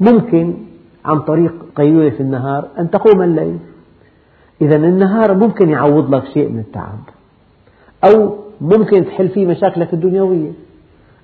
ممكن 0.00 0.54
عن 1.04 1.18
طريق 1.20 1.52
قيلولة 1.76 2.10
في 2.10 2.20
النهار 2.20 2.68
أن 2.78 2.90
تقوم 2.90 3.22
الليل. 3.22 3.58
إذا 4.62 4.76
النهار 4.76 5.34
ممكن 5.34 5.68
يعوض 5.68 6.14
لك 6.14 6.24
شيء 6.34 6.48
من 6.48 6.58
التعب 6.58 6.98
أو 8.04 8.36
ممكن 8.60 9.04
تحل 9.04 9.28
فيه 9.28 9.46
مشاكلك 9.46 9.94
الدنيوية. 9.94 10.50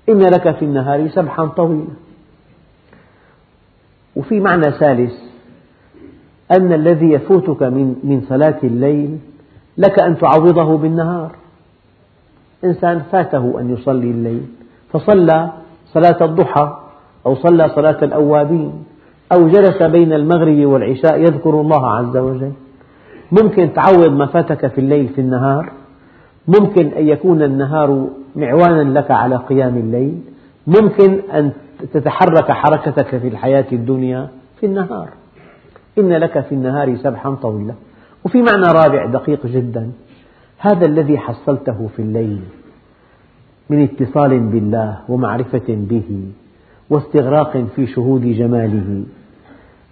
إن 0.09 0.19
لك 0.19 0.57
في 0.57 0.65
النهار 0.65 1.09
سبحا 1.09 1.47
طويلا. 1.47 1.95
وفي 4.17 4.41
معنى 4.41 4.71
ثالث 4.71 5.13
أن 6.51 6.73
الذي 6.73 7.13
يفوتك 7.13 7.63
من 7.63 7.97
من 8.05 8.21
صلاة 8.29 8.59
الليل 8.65 9.19
لك 9.79 10.03
أن 10.03 10.19
تعوضه 10.19 10.79
بالنهار. 10.79 11.31
إنسان 12.65 13.03
فاته 13.13 13.61
أن 13.61 13.73
يصلي 13.73 14.11
الليل 14.11 14.47
فصلى 14.93 15.53
صلاة 15.87 16.25
الضحى 16.25 16.79
أو 17.27 17.35
صلى 17.35 17.69
صلاة 17.69 18.05
الأوابين 18.05 18.85
أو 19.33 19.49
جلس 19.49 19.83
بين 19.83 20.13
المغرب 20.13 20.67
والعشاء 20.67 21.21
يذكر 21.21 21.61
الله 21.61 21.87
عز 21.95 22.17
وجل. 22.17 22.53
ممكن 23.33 23.73
تعوض 23.73 24.13
ما 24.13 24.27
فاتك 24.27 24.67
في 24.67 24.79
الليل 24.81 25.09
في 25.09 25.21
النهار. 25.21 25.73
ممكن 26.49 26.87
أن 26.87 27.09
يكون 27.09 27.43
النهار 27.43 28.09
معوانا 28.37 28.99
لك 28.99 29.11
على 29.11 29.37
قيام 29.37 29.77
الليل 29.77 30.21
ممكن 30.67 31.21
أن 31.35 31.53
تتحرك 31.93 32.53
حركتك 32.53 33.19
في 33.19 33.29
الحياة 33.29 33.67
الدنيا 33.73 34.29
في 34.61 34.67
النهار. 34.67 35.09
إن 35.99 36.13
لك 36.13 36.41
في 36.41 36.55
النهار 36.55 36.97
سبحا 36.97 37.31
طويلا. 37.35 37.75
وفي 38.25 38.43
معنى 38.43 38.67
رابع 38.67 39.07
دقيق 39.07 39.47
جدا 39.47 39.91
هذا 40.59 40.87
الذي 40.87 41.19
حصلته 41.19 41.89
في 41.97 42.03
الليل 42.03 42.41
من 43.71 43.83
اتصال 43.83 44.41
بالله 44.41 44.99
ومعرفة 45.09 45.65
به 45.69 46.29
واستغراق 46.91 47.65
في 47.77 47.87
شهود 47.87 48.23
جماله. 48.23 49.05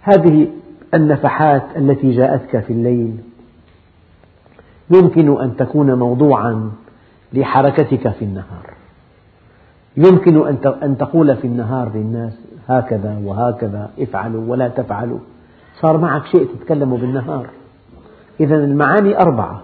هذه 0.01 0.47
النفحات 0.93 1.63
التي 1.75 2.11
جاءتك 2.11 2.59
في 2.59 2.73
الليل 2.73 3.17
يمكن 4.91 5.41
أن 5.41 5.55
تكون 5.55 5.93
موضوعا 5.93 6.71
لحركتك 7.33 8.09
في 8.09 8.25
النهار. 8.25 8.73
يمكن 9.97 10.47
أن 10.83 10.97
تقول 10.97 11.35
في 11.35 11.47
النهار 11.47 11.91
للناس 11.95 12.33
هكذا 12.69 13.21
وهكذا 13.23 13.89
افعلوا 13.99 14.51
ولا 14.51 14.67
تفعلوا. 14.67 15.19
صار 15.81 15.97
معك 15.97 16.25
شيء 16.25 16.45
تتكلم 16.45 16.97
بالنهار. 16.97 17.49
إذا 18.39 18.55
المعاني 18.55 19.17
أربعة. 19.17 19.61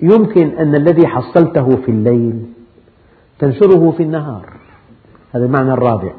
يمكن 0.00 0.48
أن 0.48 0.74
الذي 0.74 1.06
حصلته 1.06 1.76
في 1.76 1.88
الليل 1.88 2.46
تنشره 3.38 3.90
في 3.90 4.02
النهار. 4.02 4.52
هذا 5.34 5.44
المعنى 5.44 5.72
الرابع. 5.72 6.12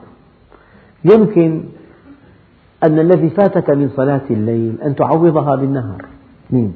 يمكن 1.06 1.64
أن 2.84 3.00
الذي 3.00 3.30
فاتك 3.30 3.70
من 3.70 3.90
صلاة 3.90 4.22
الليل 4.30 4.82
أن 4.82 4.96
تعوضها 4.96 5.56
بالنهار. 5.56 6.06
اثنين 6.48 6.74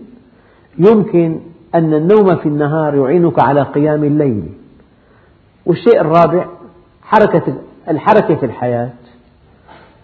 يمكن 0.80 1.40
أن 1.76 1.94
النوم 1.94 2.36
في 2.36 2.46
النهار 2.46 2.96
يعينك 2.96 3.44
على 3.44 3.62
قيام 3.62 4.04
الليل. 4.04 4.50
والشيء 5.66 6.02
الرابع 6.02 6.46
حركة 7.04 7.54
الحركة 7.90 8.36
في 8.36 8.46
الحياة 8.46 8.90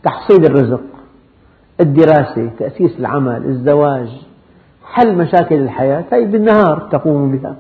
تحصيل 0.04 0.46
الرزق 0.46 0.82
الدراسة 1.80 2.50
تأسيس 2.60 3.00
العمل 3.00 3.46
الزواج 3.46 4.10
حل 4.86 5.16
مشاكل 5.16 5.56
الحياة. 5.56 6.04
هي 6.12 6.26
بالنهار 6.26 6.88
تقوم 6.92 7.32
بها. 7.32 7.56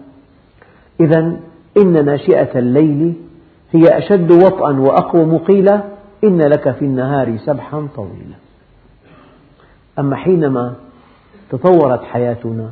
إذا 0.99 1.37
إن 1.77 2.05
ناشئة 2.05 2.59
الليل 2.59 3.13
هي 3.71 3.97
أشد 3.97 4.31
وطئا 4.31 4.79
وأقوى 4.79 5.25
مقيلة 5.25 5.83
إن 6.23 6.41
لك 6.41 6.71
في 6.71 6.85
النهار 6.85 7.37
سبحا 7.37 7.87
طويلا. 7.95 8.35
أما 9.99 10.15
حينما 10.15 10.73
تطورت 11.49 12.03
حياتنا 12.03 12.71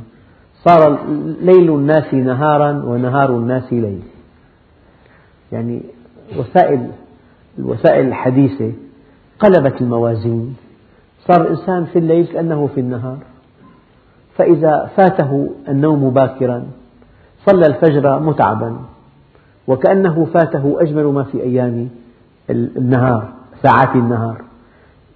صار 0.65 0.99
ليل 1.41 1.75
الناس 1.75 2.13
نهارا 2.13 2.71
ونهار 2.71 3.29
الناس 3.29 3.73
ليل. 3.73 4.01
يعني 5.51 5.81
وسائل 6.37 6.91
الوسائل 7.59 8.07
الحديثة 8.07 8.71
قلبت 9.39 9.81
الموازين. 9.81 10.55
صار 11.27 11.41
الإنسان 11.41 11.85
في 11.85 11.99
الليل 11.99 12.25
كأنه 12.25 12.69
في 12.75 12.79
النهار. 12.79 13.17
فإذا 14.37 14.91
فاته 14.97 15.49
النوم 15.69 16.09
باكرا 16.09 16.63
صلى 17.45 17.67
الفجر 17.67 18.19
متعبا 18.19 18.75
وكأنه 19.67 20.25
فاته 20.25 20.81
أجمل 20.81 21.03
ما 21.03 21.23
في 21.23 21.43
أيام 21.43 21.89
النهار 22.49 23.29
ساعات 23.63 23.95
النهار. 23.95 24.41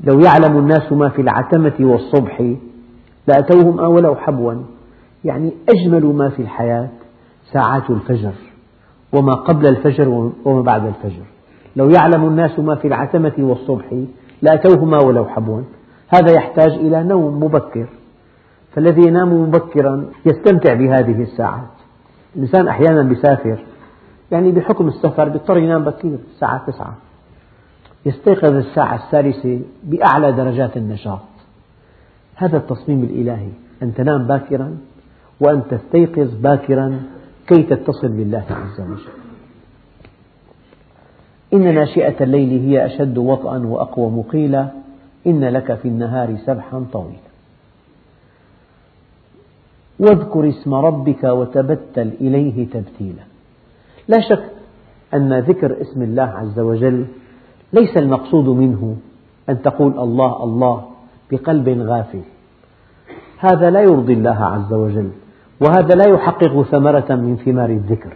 لو 0.04 0.20
يعلم 0.20 0.58
الناس 0.58 0.92
ما 0.92 1.10
في 1.10 1.22
العتمة 1.22 1.74
والصبح 1.80 2.54
لأتوهم 3.28 3.80
ولو 3.80 4.16
حبوا. 4.16 4.54
يعني 5.26 5.54
أجمل 5.70 6.06
ما 6.06 6.30
في 6.30 6.42
الحياة 6.42 6.90
ساعات 7.54 7.90
الفجر 7.90 8.34
وما 9.14 9.34
قبل 9.34 9.68
الفجر 9.68 10.32
وما 10.46 10.62
بعد 10.62 10.86
الفجر. 10.86 11.24
لو 11.76 11.90
يعلم 11.90 12.28
الناس 12.28 12.60
ما 12.60 12.76
في 12.76 12.88
العتمة 12.88 13.34
والصبح 13.38 14.04
لأتوهما 14.42 14.98
ولو 15.06 15.26
حبوا 15.26 15.62
هذا 16.08 16.32
يحتاج 16.32 16.72
إلى 16.72 17.04
نوم 17.04 17.44
مبكر. 17.44 17.90
فالذي 18.74 19.08
ينام 19.08 19.34
مبكرا 19.34 20.06
يستمتع 20.26 20.74
بهذه 20.74 21.22
الساعات. 21.22 21.70
الإنسان 22.36 22.68
أحيانا 22.68 23.12
يسافر 23.12 23.64
يعني 24.32 24.52
بحكم 24.52 24.88
السفر 24.88 25.28
يضطر 25.28 25.58
ينام 25.58 25.84
بكير 25.84 26.20
الساعة 26.34 26.66
تسعة. 26.68 26.96
يستيقظ 28.06 28.54
الساعة 28.54 28.96
الثالثة 28.96 29.62
بأعلى 29.84 30.32
درجات 30.32 30.78
النشاط. 30.78 31.20
هذا 32.36 32.58
التصميم 32.58 33.04
الإلهي. 33.04 33.50
أن 33.84 33.94
تنام 33.94 34.28
باكرا 34.28 34.78
وأن 35.40 35.64
تستيقظ 35.70 36.36
باكرا 36.36 37.02
كي 37.48 37.64
تتصل 37.64 38.08
بالله 38.08 38.46
عز 38.50 38.82
وجل. 38.82 39.20
إن 41.54 41.76
ناشئة 41.76 42.24
الليل 42.24 42.66
هي 42.66 42.86
أشد 42.86 43.18
وطئا 43.18 43.58
وأقوى 43.58 44.12
مقيلة 44.12 44.72
إن 45.28 45.44
لك 45.44 45.76
في 45.76 45.88
النهار 45.88 46.38
سبحا 46.46 46.86
طويلا. 46.94 47.30
واذكر 50.00 50.50
اسم 50.50 50.74
ربك 50.74 51.24
وتبتل 51.24 52.12
إليه 52.22 52.68
تبتيلا. 52.68 53.24
لا 54.08 54.22
شك 54.30 54.44
أن 55.14 55.40
ذكر 55.40 55.82
اسم 55.82 56.02
الله 56.02 56.24
عز 56.24 56.60
وجل 56.60 57.06
ليس 57.74 57.98
المقصود 57.98 58.46
منه 58.46 58.98
أن 59.50 59.62
تقول 59.62 60.00
الله 60.00 60.44
الله 60.44 60.86
بقلب 61.32 61.70
غافل. 61.70 62.22
هذا 63.38 63.70
لا 63.70 63.82
يرضي 63.82 64.14
الله 64.14 64.46
عز 64.46 64.74
وجل. 64.74 65.10
وهذا 65.62 65.96
لا 65.96 66.08
يحقق 66.08 66.62
ثمرة 66.62 67.16
من 67.16 67.38
ثمار 67.46 67.70
الذكر. 67.70 68.14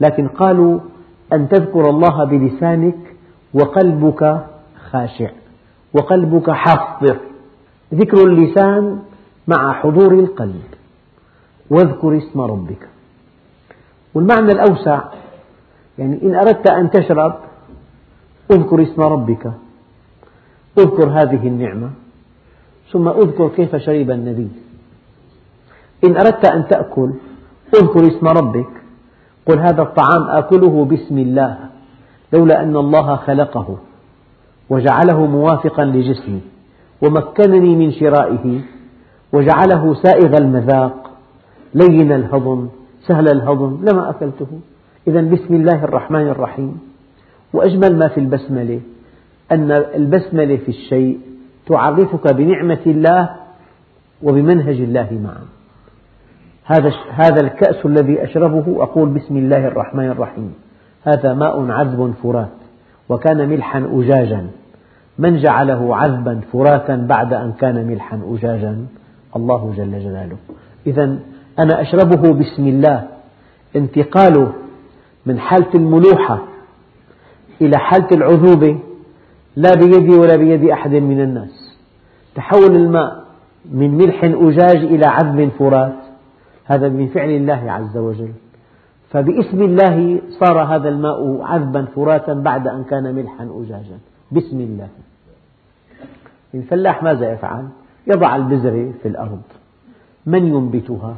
لكن 0.00 0.28
قالوا 0.28 0.80
أن 1.32 1.48
تذكر 1.48 1.90
الله 1.90 2.24
بلسانك 2.24 2.98
وقلبك 3.54 4.46
خاشع 4.90 5.30
وقلبك 5.94 6.50
حاضر 6.50 7.16
ذكر 7.94 8.24
اللسان 8.24 8.98
مع 9.48 9.72
حضور 9.72 10.12
القلب. 10.12 10.64
واذكر 11.70 12.18
اسم 12.18 12.40
ربك. 12.40 12.88
والمعنى 14.14 14.52
الأوسع 14.52 15.00
يعني 15.98 16.22
إن 16.22 16.34
أردت 16.34 16.70
أن 16.70 16.90
تشرب 16.90 17.34
اذكر 18.50 18.82
اسم 18.82 19.02
ربك. 19.02 19.52
اذكر 20.78 21.08
هذه 21.08 21.48
النعمة 21.48 21.90
ثم 22.92 23.08
اذكر 23.08 23.48
كيف 23.48 23.76
شرب 23.76 24.10
النبي. 24.10 24.48
إن 26.04 26.16
أردت 26.16 26.44
أن 26.44 26.68
تأكل 26.68 27.10
اذكر 27.74 28.06
اسم 28.06 28.28
ربك. 28.28 28.68
قل 29.46 29.58
هذا 29.58 29.82
الطعام 29.82 30.22
آكله 30.28 30.84
باسم 30.84 31.18
الله 31.18 31.58
لولا 32.32 32.62
أن 32.62 32.76
الله 32.76 33.16
خلقه 33.16 33.78
وجعله 34.70 35.26
موافقا 35.26 35.84
لجسمي 35.84 36.40
ومكنني 37.02 37.76
من 37.76 37.92
شرائه 37.92 38.60
وجعله 39.32 39.94
سائغ 39.94 40.36
المذاق. 40.38 41.10
لين 41.74 42.12
الهضم 42.12 42.68
سهل 43.06 43.28
الهضم 43.28 43.78
لما 43.84 44.10
أكلته. 44.10 44.46
إذا 45.08 45.20
بسم 45.20 45.54
الله 45.54 45.84
الرحمن 45.84 46.28
الرحيم. 46.28 46.80
وأجمل 47.52 47.98
ما 47.98 48.08
في 48.08 48.20
البسملة 48.20 48.80
أن 49.52 49.70
البسملة 49.70 50.56
في 50.56 50.68
الشيء 50.68 51.20
تعرفك 51.66 52.34
بنعمة 52.34 52.82
الله 52.86 53.30
وبمنهج 54.22 54.80
الله 54.80 55.08
معا. 55.24 55.55
هذا 56.66 56.92
هذا 57.10 57.40
الكأس 57.40 57.86
الذي 57.86 58.24
أشربه 58.24 58.82
أقول 58.82 59.08
بسم 59.08 59.36
الله 59.36 59.66
الرحمن 59.66 60.10
الرحيم. 60.10 60.54
هذا 61.04 61.34
ماء 61.34 61.70
عذب 61.70 62.14
فرات 62.22 62.48
وكان 63.08 63.48
ملحا 63.48 63.90
أجاجا. 63.92 64.46
من 65.18 65.36
جعله 65.36 65.96
عذبا 65.96 66.40
فراتا 66.52 66.96
بعد 66.96 67.32
أن 67.34 67.52
كان 67.52 67.86
ملحا 67.86 68.20
أجاجا؟ 68.30 68.86
الله 69.36 69.74
جل 69.76 70.00
جلاله. 70.00 70.36
إذا 70.86 71.18
أنا 71.58 71.80
أشربه 71.82 72.32
بسم 72.32 72.68
الله. 72.68 73.08
انتقاله 73.76 74.52
من 75.26 75.38
حالة 75.38 75.74
الملوحة 75.74 76.42
إلى 77.60 77.78
حالة 77.78 78.08
العذوبة 78.12 78.78
لا 79.56 79.70
بيدي 79.74 80.18
ولا 80.18 80.36
بيد 80.36 80.64
أحد 80.70 80.94
من 80.94 81.20
الناس. 81.20 81.76
تحول 82.34 82.76
الماء 82.76 83.24
من 83.72 83.98
ملح 83.98 84.24
أجاج 84.24 84.76
إلى 84.76 85.06
عذب 85.06 85.50
فرات. 85.58 86.05
هذا 86.66 86.88
من 86.88 87.06
فعل 87.06 87.30
الله 87.30 87.72
عز 87.72 87.96
وجل. 87.96 88.32
فباسم 89.10 89.62
الله 89.62 90.20
صار 90.30 90.62
هذا 90.62 90.88
الماء 90.88 91.42
عذبا 91.42 91.84
فراتا 91.84 92.34
بعد 92.34 92.68
أن 92.68 92.84
كان 92.84 93.14
ملحا 93.14 93.44
أجاجا. 93.44 93.98
باسم 94.30 94.60
الله. 94.60 94.88
الفلاح 96.54 97.02
ماذا 97.02 97.32
يفعل؟ 97.32 97.68
يضع 98.06 98.36
البذرة 98.36 98.92
في 99.02 99.08
الأرض. 99.08 99.42
من 100.26 100.46
ينبتها؟ 100.46 101.16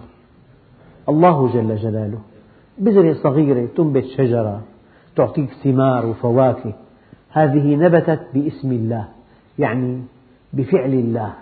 الله 1.08 1.48
جل 1.54 1.76
جلاله. 1.76 2.18
بذرة 2.78 3.12
صغيرة 3.12 3.68
تنبت 3.76 4.04
شجرة 4.04 4.60
تعطيك 5.16 5.50
ثمار 5.64 6.06
وفواكه. 6.06 6.72
هذه 7.30 7.76
نبتت 7.76 8.20
باسم 8.34 8.72
الله 8.72 9.04
يعني 9.58 10.02
بفعل 10.52 10.92
الله 10.92 11.32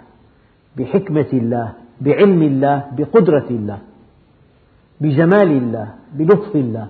بحكمة 0.76 1.26
الله 1.32 1.72
بعلم 2.00 2.42
الله 2.42 2.84
بقدرة 2.96 3.46
الله. 3.50 3.78
بجمال 5.00 5.50
الله 5.50 5.88
بلطف 6.14 6.56
الله. 6.56 6.86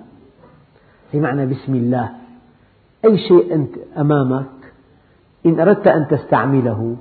في 1.12 1.20
معنى 1.20 1.46
بسم 1.46 1.74
الله. 1.74 2.10
أي 3.04 3.18
شيء 3.18 3.54
أنت 3.54 3.74
أمامك 3.98 4.46
إن 5.46 5.60
أردت 5.60 5.86
أن 5.86 6.06
تستعمله 6.08 6.96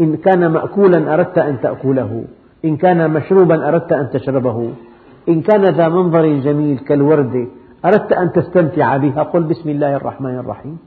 إن 0.00 0.16
كان 0.16 0.46
مأكولا 0.46 1.14
أردت 1.14 1.38
أن 1.38 1.60
تأكله 1.60 2.24
إن 2.64 2.76
كان 2.76 3.10
مشروبا 3.10 3.68
أردت 3.68 3.92
أن 3.92 4.10
تشربه 4.10 4.72
إن 5.28 5.40
كان 5.40 5.64
ذا 5.74 5.88
منظر 5.88 6.40
جميل 6.40 6.78
كالوردة 6.78 7.46
أردت 7.84 8.12
أن 8.12 8.32
تستمتع 8.32 8.96
بها 8.96 9.22
قل 9.22 9.42
بسم 9.42 9.68
الله 9.68 9.96
الرحمن 9.96 10.38
الرحيم. 10.38 10.78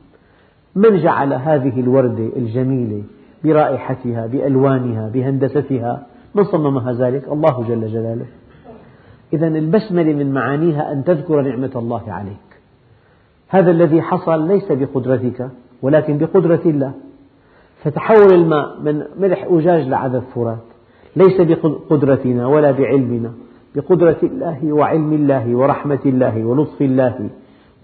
من 0.75 0.97
جعل 0.97 1.33
هذه 1.33 1.79
الوردة 1.79 2.29
الجميلة 2.35 3.03
برائحتها 3.43 4.27
بألوانها 4.27 5.09
بهندستها؟ 5.09 6.07
من 6.35 6.43
صممها 6.43 6.93
ذلك؟ 6.93 7.27
الله 7.27 7.63
جل 7.67 7.87
جلاله. 7.87 8.25
إذا 9.33 9.47
البسملة 9.47 10.13
من 10.13 10.33
معانيها 10.33 10.91
أن 10.91 11.03
تذكر 11.03 11.41
نعمة 11.41 11.71
الله 11.75 12.11
عليك. 12.11 12.37
هذا 13.49 13.71
الذي 13.71 14.01
حصل 14.01 14.47
ليس 14.47 14.71
بقدرتك 14.71 15.49
ولكن 15.81 16.17
بقدرة 16.17 16.61
الله. 16.65 16.91
فتحول 17.83 18.33
الماء 18.33 18.79
من 18.81 19.03
ملح 19.19 19.47
أجاج 19.49 19.87
لعذب 19.87 20.23
فرات. 20.35 20.57
ليس 21.15 21.41
بقدرتنا 21.41 22.47
ولا 22.47 22.71
بعلمنا 22.71 23.31
بقدرة 23.75 24.17
الله 24.23 24.73
وعلم 24.73 25.13
الله 25.13 25.55
ورحمة 25.55 25.99
الله 26.05 26.45
ولطف 26.45 26.81
الله 26.81 27.29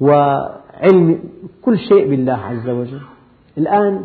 وعلم 0.02 1.20
كل 1.62 1.78
شيء 1.78 2.10
بالله 2.10 2.34
عز 2.34 2.70
وجل. 2.70 3.02
الآن 3.58 4.04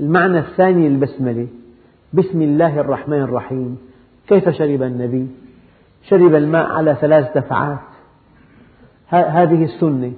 المعنى 0.00 0.38
الثاني 0.38 0.88
للبسملة 0.88 1.46
بسم 2.12 2.42
الله 2.42 2.80
الرحمن 2.80 3.20
الرحيم. 3.20 3.78
كيف 4.28 4.48
شرب 4.48 4.82
النبي؟ 4.82 5.26
شرب 6.08 6.34
الماء 6.34 6.66
على 6.66 6.96
ثلاث 7.00 7.38
دفعات. 7.38 7.78
هذه 9.08 9.64
السنة. 9.64 10.12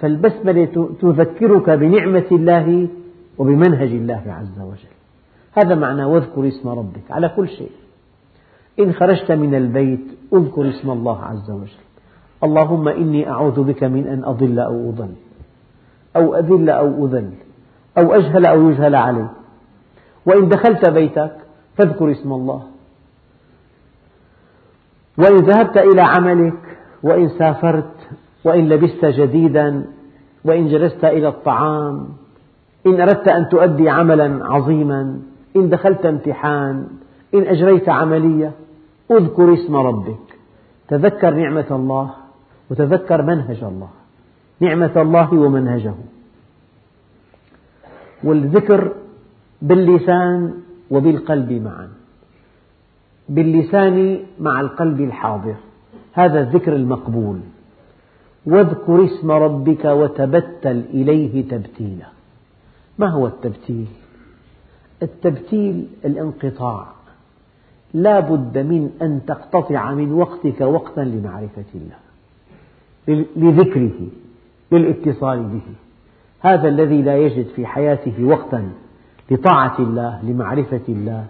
فالبسملة 0.00 0.90
تذكرك 1.00 1.70
بنعمة 1.70 2.24
الله 2.32 2.88
وبمنهج 3.38 3.88
الله 3.88 4.22
عز 4.26 4.60
وجل. 4.60 4.94
هذا 5.52 5.74
معنى 5.74 6.04
واذكر 6.04 6.48
اسم 6.48 6.68
ربك 6.68 7.10
على 7.10 7.28
كل 7.28 7.48
شيء. 7.48 7.70
إن 8.80 8.92
خرجت 8.92 9.32
من 9.32 9.54
البيت 9.54 10.06
اذكر 10.32 10.68
اسم 10.68 10.90
الله 10.90 11.20
عز 11.20 11.50
وجل. 11.50 11.84
اللهم 12.44 12.88
إني 12.88 13.30
أعوذ 13.30 13.62
بك 13.62 13.84
من 13.84 14.06
أن 14.06 14.24
أضل 14.24 14.58
أو 14.58 14.90
أضل. 14.90 15.12
أو 16.16 16.34
أذل 16.34 16.70
أو 16.70 17.06
أذل. 17.06 17.30
أو 17.98 18.14
أجهل 18.14 18.46
أو 18.46 18.70
يجهل 18.70 18.94
علي. 18.94 19.28
وإن 20.26 20.48
دخلت 20.48 20.88
بيتك 20.88 21.36
فاذكر 21.76 22.10
اسم 22.10 22.32
الله. 22.32 22.69
وإن 25.20 25.36
ذهبت 25.36 25.76
إلى 25.76 26.02
عملك 26.02 26.78
وإن 27.02 27.28
سافرت 27.28 27.94
وإن 28.44 28.68
لبست 28.68 29.04
جديدا 29.04 29.84
وإن 30.44 30.68
جلست 30.68 31.04
إلى 31.04 31.28
الطعام 31.28 32.08
إن 32.86 33.00
أردت 33.00 33.28
أن 33.28 33.48
تؤدي 33.48 33.88
عملا 33.88 34.46
عظيما 34.46 35.20
إن 35.56 35.68
دخلت 35.68 36.06
امتحان 36.06 36.86
إن 37.34 37.42
أجريت 37.42 37.88
عملية 37.88 38.52
اذكر 39.10 39.54
اسم 39.54 39.76
ربك. 39.76 40.38
تذكر 40.88 41.34
نعمة 41.34 41.66
الله 41.70 42.10
وتذكر 42.70 43.22
منهج 43.22 43.64
الله. 43.64 43.88
نعمة 44.60 44.92
الله 44.96 45.34
ومنهجه. 45.34 45.94
والذكر 48.24 48.92
باللسان 49.62 50.54
وبالقلب 50.90 51.52
معا. 51.52 51.88
باللسان 53.30 54.18
مع 54.40 54.60
القلب 54.60 55.00
الحاضر. 55.00 55.54
هذا 56.12 56.40
الذكر 56.40 56.76
المقبول. 56.76 57.38
واذكر 58.46 59.04
اسم 59.04 59.30
ربك 59.30 59.84
وتبتل 59.84 60.84
إليه 60.94 61.48
تبتيلا. 61.48 62.06
ما 62.98 63.08
هو 63.08 63.26
التبتيل؟ 63.26 63.86
التبتيل 65.02 65.86
الانقطاع. 66.04 66.86
لا 67.94 68.20
بد 68.20 68.58
من 68.58 68.90
أن 69.02 69.20
تقتطع 69.26 69.94
من 69.94 70.12
وقتك 70.12 70.60
وقتا 70.60 71.00
لمعرفة 71.00 71.64
الله. 71.74 71.98
لذكره 73.36 74.08
للاتصال 74.72 75.42
به. 75.42 75.74
هذا 76.40 76.68
الذي 76.68 77.02
لا 77.02 77.16
يجد 77.16 77.46
في 77.46 77.66
حياته 77.66 78.24
وقتا 78.24 78.70
لطاعة 79.30 79.78
الله 79.78 80.20
لمعرفة 80.24 80.80
الله. 80.88 81.26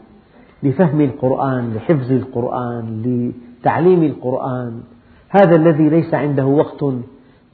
لفهم 0.62 1.00
القرآن 1.00 1.74
لحفظ 1.74 2.12
القرآن 2.12 3.02
لتعليم 3.02 4.02
القرآن. 4.02 4.80
هذا 5.28 5.56
الذي 5.56 5.88
ليس 5.88 6.14
عنده 6.14 6.46
وقت 6.46 6.84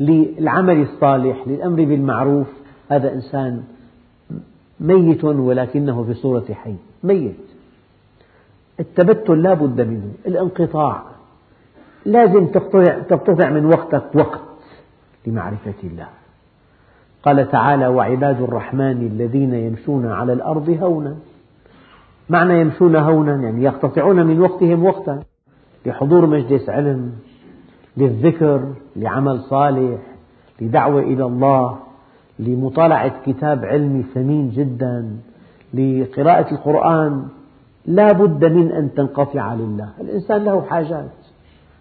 للعمل 0.00 0.82
الصالح 0.82 1.48
للأمر 1.48 1.84
بالمعروف. 1.84 2.46
هذا 2.88 3.14
إنسان 3.14 3.62
ميت 4.80 5.24
ولكنه 5.24 6.04
في 6.04 6.14
صورة 6.14 6.44
حي. 6.52 6.74
ميت. 7.04 7.36
التبتل 8.80 9.42
لا 9.42 9.54
بد 9.54 9.80
منه. 9.80 10.12
الانقطاع. 10.26 11.02
لازم 12.04 12.46
تقتطع 13.08 13.50
من 13.50 13.66
وقتك 13.66 14.14
وقت 14.14 14.40
لمعرفة 15.26 15.74
الله. 15.84 16.08
قال 17.22 17.50
تعالى 17.50 17.86
وعباد 17.86 18.42
الرحمن 18.42 19.10
الذين 19.12 19.54
يمشون 19.54 20.06
على 20.06 20.32
الأرض 20.32 20.78
هونا. 20.82 21.16
معنى 22.30 22.60
يمشون 22.60 22.96
هونا 22.96 23.36
يعني 23.36 23.62
يقتطعون 23.62 24.26
من 24.26 24.40
وقتهم 24.40 24.84
وقتا 24.84 25.20
لحضور 25.86 26.26
مجلس 26.26 26.68
علم 26.68 27.12
للذكر 27.96 28.72
لعمل 28.96 29.40
صالح 29.40 29.98
لدعوة 30.60 31.00
إلى 31.00 31.24
الله 31.24 31.78
لمطالعة 32.38 33.12
كتاب 33.26 33.64
علمي 33.64 34.02
ثمين 34.14 34.50
جدا 34.50 35.16
لقراءة 35.74 36.54
القرآن. 36.54 37.28
لا 37.86 38.12
بد 38.12 38.44
من 38.44 38.72
أن 38.72 38.94
تنقطع 38.94 39.54
لله. 39.54 39.88
الإنسان 40.00 40.44
له 40.44 40.62
حاجات 40.62 41.10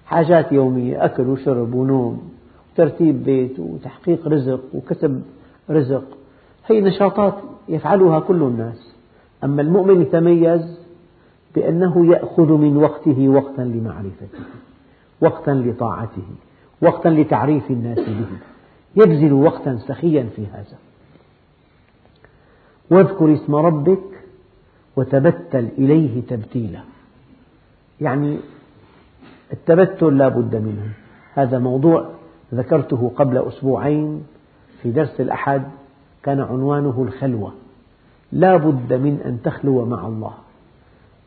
حاجات 0.06 0.52
يومية 0.52 1.06
أكل 1.06 1.30
وشرب 1.30 1.74
ونوم 1.74 2.30
وترتيب 2.74 3.24
بيت 3.24 3.60
وتحقيق 3.60 4.28
رزق 4.28 4.62
وكسب 4.74 5.22
رزق. 5.70 6.04
هي 6.68 6.82
نشاطات 6.82 7.34
يفعلها 7.70 8.20
كل 8.20 8.44
الناس. 8.44 8.95
أما 9.44 9.62
المؤمن 9.62 10.02
يتميز 10.02 10.80
بأنه 11.56 12.06
يأخذ 12.12 12.54
من 12.54 12.78
وقته 12.78 13.30
وقتا 13.30 13.62
لمعرفته 13.62 14.40
وقتا 15.22 15.52
لطاعته 15.52 16.28
وقتا 16.82 17.10
لتعريف 17.10 17.72
الناس 17.72 18.00
به. 18.00 18.28
يبذل 18.96 19.34
وقتا 19.34 19.78
سخيا 19.78 20.30
في 20.36 20.46
هذا. 20.46 20.78
واذكر 22.90 23.34
اسم 23.34 23.56
ربك 23.56 24.04
وتبتل 24.96 25.68
إليه 25.78 26.22
تبتيلا. 26.22 26.80
يعني 28.02 28.38
التبتل 29.54 30.18
لا 30.18 30.28
بد 30.28 30.56
منه. 30.56 30.90
هذا 31.34 31.60
موضوع 31.60 32.10
ذكرته 32.54 33.12
قبل 33.16 33.38
أسبوعين 33.38 34.24
في 34.82 34.92
درس 34.92 35.22
الأحد 35.22 35.64
كان 36.24 36.40
عنوانه 36.40 37.06
الخلوة. 37.08 37.54
لا 38.32 38.58
بد 38.58 38.94
من 38.94 39.22
أن 39.26 39.42
تخلو 39.44 39.86
مع 39.86 40.08
الله. 40.08 40.34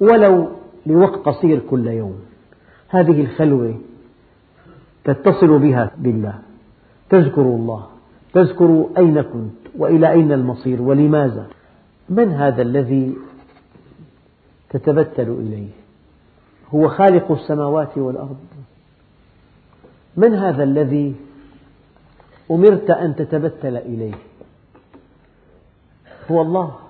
ولو 0.01 0.49
لوقت 0.87 1.19
قصير 1.19 1.59
كل 1.71 1.87
يوم. 1.87 2.21
هذه 2.89 3.21
الخلوة 3.21 3.75
تتصل 5.05 5.59
بها 5.59 5.91
بالله. 5.97 6.39
تذكر 7.11 7.43
الله. 7.43 7.87
تذكر 8.33 8.87
أين 8.99 9.23
كنت 9.23 9.53
وإلى 9.79 10.11
أين 10.11 10.33
المصير 10.33 10.83
ولماذا. 10.83 11.47
من 12.09 12.33
هذا 12.33 12.63
الذي 12.63 13.17
تتبتل 14.71 15.29
إليه؟ 15.29 15.71
هو 16.75 16.89
خالق 16.89 17.33
السماوات 17.33 17.99
والأرض. 17.99 18.39
من 20.17 20.35
هذا 20.35 20.63
الذي 20.63 21.15
أمرت 22.51 22.91
أن 22.91 23.17
تتبتل 23.17 23.77
إليه؟ 23.77 24.15
هو 26.31 26.43
الله. 26.43 26.88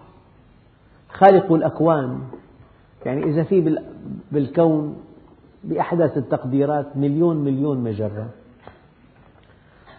خالق 1.18 1.52
الأكوان. 1.52 2.18
يعني 3.06 3.24
إذا 3.24 3.42
في 3.42 3.78
بالكون 4.32 4.96
بأحدث 5.64 6.16
التقديرات 6.16 6.96
مليون 6.96 7.36
مليون 7.36 7.78
مجرة. 7.78 8.28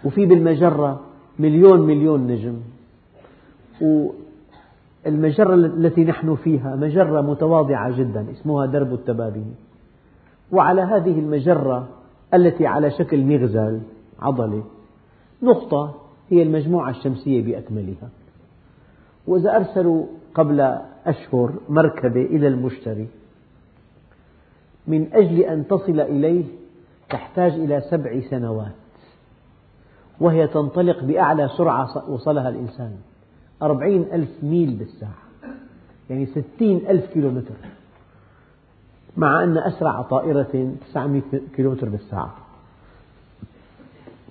وفي 0.05 0.25
بالمجرة 0.25 0.99
مليون 1.39 1.81
مليون 1.81 2.27
نجم. 2.27 2.59
والمجرة 5.05 5.55
التي 5.55 6.03
نحن 6.03 6.35
فيها 6.35 6.75
مجرة 6.75 7.21
متواضعة 7.21 7.97
جدا 7.97 8.25
اسمها 8.31 8.65
درب 8.65 8.93
التبابين. 8.93 9.55
وعلى 10.51 10.81
هذه 10.81 11.19
المجرة 11.19 11.87
التي 12.33 12.67
على 12.67 12.91
شكل 12.91 13.23
مغزل 13.23 13.81
عضلة 14.19 14.63
نقطة 15.43 15.95
هي 16.29 16.43
المجموعة 16.43 16.89
الشمسية 16.89 17.41
بأكملها. 17.41 18.09
وإذا 19.27 19.55
أرسلوا 19.55 20.05
قبل 20.35 20.77
أشهر 21.05 21.53
مركبة 21.69 22.21
إلى 22.21 22.47
المشتري. 22.47 23.07
من 24.87 25.13
أجل 25.13 25.39
أن 25.39 25.67
تصل 25.67 25.99
إليه 25.99 26.43
تحتاج 27.09 27.51
إلى 27.51 27.81
سبع 27.81 28.21
سنوات 28.29 28.71
وهي 30.19 30.47
تنطلق 30.47 31.03
بأعلى 31.03 31.49
سرعة 31.57 32.09
وصلها 32.09 32.49
الإنسان. 32.49 32.95
أربعين 33.61 34.05
ألف 34.13 34.29
ميل 34.43 34.75
بالساعة 34.75 35.29
يعني 36.09 36.25
ستين 36.25 36.87
ألف 36.89 37.05
كيلومتر. 37.13 37.55
مع 39.17 39.43
أن 39.43 39.57
أسرع 39.57 40.01
طائرة 40.01 40.73
900 40.91 41.21
كيلومتر 41.55 41.89
بالساعة. 41.89 42.35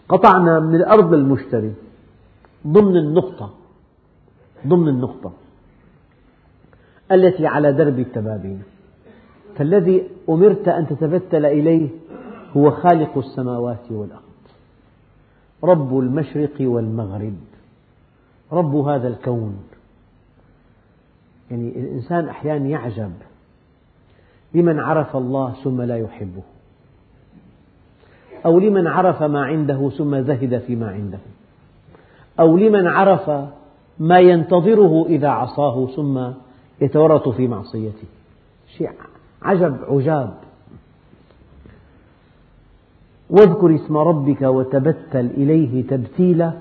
قطعنا 0.08 0.60
من 0.60 0.74
الأرض 0.74 1.14
للمشتري 1.14 1.74
ضمن 2.66 2.96
النقطة 2.96 3.54
ضمن 4.66 4.88
النقطة. 4.88 5.32
التي 7.12 7.46
على 7.46 7.72
درب 7.72 7.98
التبابين. 7.98 8.62
فالذي 9.56 10.08
أمرت 10.28 10.68
أن 10.68 10.86
تتبتل 10.86 11.46
إليه 11.46 11.88
هو 12.56 12.70
خالق 12.70 13.18
السماوات 13.18 13.90
والأرض 13.90 14.22
رب 15.64 15.98
المشرق 15.98 16.54
والمغرب 16.60 17.36
رب 18.52 18.74
هذا 18.74 19.08
الكون. 19.08 19.58
يعني 21.50 21.68
الإنسان 21.68 22.28
أحيانا 22.28 22.68
يعجب 22.68 23.12
لمن 24.54 24.80
عرف 24.80 25.16
الله 25.16 25.54
ثم 25.64 25.82
لا 25.82 25.96
يحبه 25.96 26.42
أو 28.46 28.58
لمن 28.58 28.86
عرف 28.86 29.22
ما 29.22 29.44
عنده 29.44 29.90
ثم 29.98 30.20
زهد 30.20 30.58
فيما 30.58 30.90
عنده 30.90 31.18
أو 32.40 32.56
لمن 32.56 32.86
عرف 32.86 33.30
ما 33.98 34.18
ينتظره 34.18 35.06
إذا 35.08 35.28
عصاه 35.28 35.86
ثم 35.86 36.30
يتورط 36.80 37.28
في 37.28 37.48
معصيته 37.48 38.06
شيء 38.76 38.90
عجب 39.42 39.76
عجاب. 39.88 40.38
واذكر 43.30 43.74
اسم 43.74 43.96
ربك 43.96 44.42
وتبتل 44.42 45.26
إليه 45.26 45.86
تبتيلا 45.86 46.52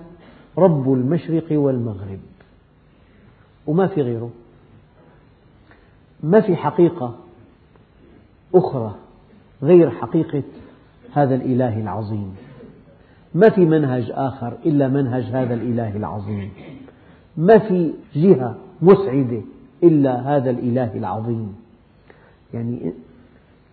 رب 0.58 0.94
المشرق 0.94 1.46
والمغرب. 1.52 2.20
وما 3.68 3.88
في 3.88 4.02
غيره. 4.02 4.30
ما 6.24 6.42
في 6.42 6.56
حقيقة 6.56 7.16
أخرى 8.56 8.96
غير 9.64 9.90
حقيقة 9.90 10.44
هذا 11.14 11.36
الإله 11.36 11.82
العظيم. 11.82 12.36
ما 13.36 13.50
في 13.50 13.66
منهج 13.66 14.12
آخر 14.12 14.54
إلا 14.66 14.88
منهج 14.88 15.24
هذا 15.24 15.54
الإله 15.54 15.98
العظيم. 15.98 16.50
ما 17.38 17.58
في 17.60 17.94
جهة 18.16 18.56
مسعدة 18.82 19.42
إلا 19.84 20.36
هذا 20.36 20.50
الإله 20.50 20.98
العظيم. 20.98 21.56
يعني 22.54 22.94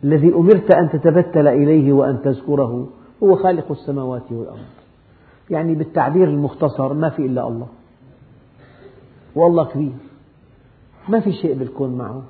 الذي 0.05 0.35
أمرت 0.35 0.75
أن 0.75 0.91
تتبتل 0.91 1.49
إليه 1.49 1.93
وأن 1.93 2.23
تذكره 2.23 2.89
هو 3.23 3.37
خالق 3.37 3.71
السماوات 3.71 4.33
والأرض. 4.33 4.67
يعني 5.51 5.75
بالتعبير 5.75 6.29
المختصر 6.29 6.95
ما 6.95 7.11
في 7.11 7.27
إلا 7.27 7.49
الله. 7.49 7.67
والله 9.35 9.65
كبير. 9.65 9.93
ما 11.09 11.21
في 11.21 11.33
شيء 11.33 11.55
بالكون 11.55 11.99
معه. 11.99 12.23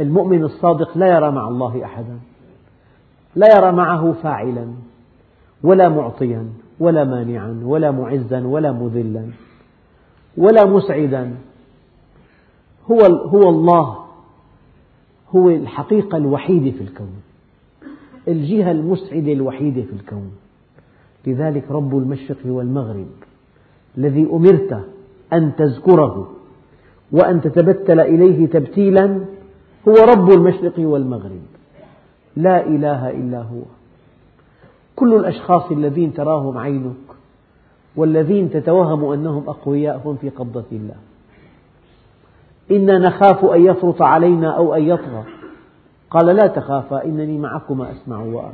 المؤمن 0.00 0.44
الصادق 0.44 0.98
لا 0.98 1.06
يرى 1.06 1.30
مع 1.30 1.48
الله 1.48 1.84
أحدا. 1.84 2.18
لا 3.36 3.46
يرى 3.56 3.72
معه 3.72 4.12
فاعلا 4.12 4.66
ولا 5.62 5.88
معطيا 5.88 6.46
ولا 6.80 7.04
مانعا 7.04 7.62
ولا 7.64 7.90
معزا 7.90 8.46
ولا 8.46 8.72
مذلا 8.72 9.26
ولا 10.36 10.66
مسعدا. 10.66 11.34
هو 12.90 13.00
هو 13.06 13.50
الله. 13.50 13.98
هو 15.36 15.48
الحقيقة 15.50 16.16
الوحيدة 16.18 16.70
في 16.70 16.80
الكون. 16.80 17.12
الجهة 18.28 18.70
المسعدة 18.70 19.32
الوحيدة 19.32 19.82
في 19.82 19.92
الكون. 19.92 20.30
لذلك 21.26 21.70
رب 21.70 21.98
المشرق 21.98 22.38
والمغرب 22.46 23.06
الذي 23.98 24.28
أمرت 24.32 24.84
أن 25.32 25.52
تذكره 25.56 26.30
وأن 27.12 27.40
تتبتل 27.40 28.00
إليه 28.00 28.46
تبتيلا 28.46 29.24
هو 29.88 29.94
رب 29.94 30.30
المشرق 30.30 30.74
والمغرب. 30.78 31.42
لا 32.36 32.66
إله 32.66 33.10
إلا 33.10 33.42
هو. 33.42 33.62
كل 34.96 35.14
الأشخاص 35.14 35.70
الذين 35.70 36.14
تراهم 36.14 36.58
عينك 36.58 36.94
والذين 37.96 38.50
تتوهم 38.50 39.04
أنهم 39.04 39.48
أقوياء 39.48 40.02
هم 40.04 40.16
في 40.16 40.28
قبضة 40.28 40.64
الله. 40.72 40.96
إنا 42.70 42.98
نخاف 42.98 43.44
أن 43.44 43.62
يفرط 43.66 44.02
علينا 44.02 44.56
أو 44.56 44.74
أن 44.74 44.82
يطغى. 44.82 45.24
قال 46.10 46.26
لا 46.26 46.46
تخافا 46.46 47.04
إنني 47.04 47.38
معكما 47.38 47.92
أسمع 47.92 48.22
وأرى. 48.22 48.52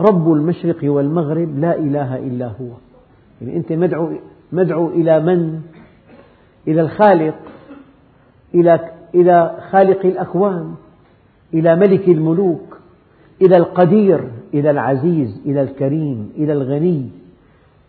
رب 0.00 0.32
المشرق 0.32 0.78
والمغرب 0.82 1.58
لا 1.58 1.78
إله 1.78 2.16
إلا 2.16 2.46
هو. 2.46 2.68
يعني 3.40 3.56
أنت 3.56 3.72
مدعو, 3.72 4.12
مدعو 4.52 4.88
إلى 4.88 5.20
من؟ 5.20 5.60
إلى 6.68 6.80
الخالق 6.80 7.34
إلى 8.54 8.90
إلى 9.14 9.58
خالق 9.70 10.06
الأكوان 10.06 10.74
إلى 11.54 11.76
ملك 11.76 12.08
الملوك 12.08 12.78
إلى 13.42 13.56
القدير 13.56 14.30
إلى 14.54 14.70
العزيز 14.70 15.40
إلى 15.46 15.62
الكريم 15.62 16.32
إلى 16.36 16.52
الغني 16.52 17.10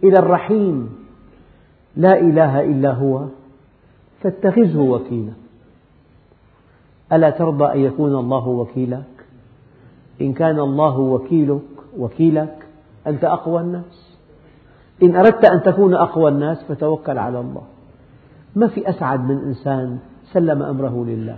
إلى 0.03 0.19
الرحيم. 0.19 0.89
لا 1.95 2.19
إله 2.19 2.63
إلا 2.63 2.91
هو. 2.91 3.25
فاتخذه 4.23 4.77
وكيلا. 4.77 5.33
ألا 7.13 7.29
ترضى 7.29 7.73
أن 7.73 7.79
يكون 7.79 8.15
الله 8.15 8.47
وكيلك 8.47 9.25
إن 10.21 10.33
كان 10.33 10.59
الله 10.59 10.99
وكيلك 10.99 11.61
وكيلك 11.97 12.67
أنت 13.07 13.23
أقوى 13.23 13.61
الناس. 13.61 14.17
إن 15.03 15.15
أردت 15.15 15.45
أن 15.45 15.63
تكون 15.63 15.93
أقوى 15.93 16.31
الناس 16.31 16.63
فتوكل 16.63 17.17
على 17.17 17.39
الله. 17.39 17.61
ما 18.55 18.67
في 18.67 18.89
أسعد 18.89 19.19
من 19.19 19.37
إنسان 19.37 19.99
سلم 20.31 20.63
أمره 20.63 21.05
لله. 21.07 21.37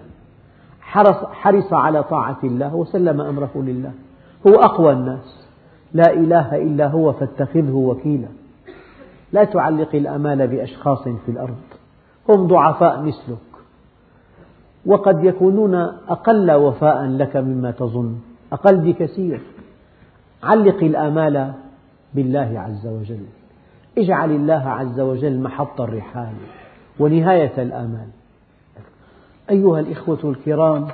حرص, 0.82 1.26
حرص 1.26 1.74
على 1.74 2.04
طاعة 2.04 2.38
الله 2.44 2.76
وسلم 2.76 3.22
أمره 3.22 3.52
لله. 3.56 3.92
هو 4.48 4.54
أقوى 4.54 4.92
الناس. 4.92 5.46
لا 5.94 6.14
إله 6.14 6.56
إلا 6.56 6.88
هو 6.88 7.14
فاتخذه 7.14 7.76
وكيلا. 7.76 8.28
لا 9.32 9.44
تعلق 9.44 9.96
الأمال 9.96 10.48
بأشخاص 10.48 11.04
في 11.04 11.30
الأرض. 11.32 11.58
هم 12.30 12.48
ضعفاء 12.48 13.02
مثلك. 13.02 13.38
وقد 14.86 15.24
يكونون 15.24 15.76
أقل 16.10 16.52
وفاء 16.52 17.06
لك 17.06 17.38
مما 17.38 17.72
تظن. 17.72 18.16
أقل 18.54 18.78
بكثير. 18.78 19.42
علق 20.44 20.84
الآمال 20.84 21.54
بالله 22.14 22.60
عز 22.60 22.88
وجل. 22.88 23.26
اجعل 23.98 24.32
الله 24.32 24.70
عز 24.70 25.00
وجل 25.00 25.40
محط 25.40 25.82
الرحال 25.82 26.34
ونهاية 27.00 27.62
الآمال. 27.62 28.08
أيها 29.50 29.80
الإخوة 29.80 30.20
الكرام 30.24 30.88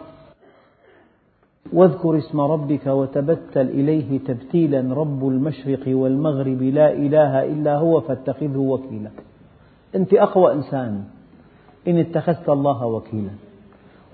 واذكر 1.73 2.17
اسم 2.17 2.41
ربك 2.41 2.87
وتبتل 2.87 3.69
إليه 3.69 4.19
تبتيلا 4.19 4.93
رب 4.93 5.27
المشرق 5.27 5.83
والمغرب 5.87 6.61
لا 6.61 6.93
إله 6.93 7.45
إلا 7.45 7.77
هو 7.77 8.01
فاتخذه 8.01 8.57
وكيلا. 8.57 9.09
أنت 9.95 10.13
أقوى 10.13 10.53
إنسان. 10.53 11.03
إن 11.87 11.97
اتخذت 11.97 12.49
الله 12.49 12.85
وكيلا. 12.85 13.31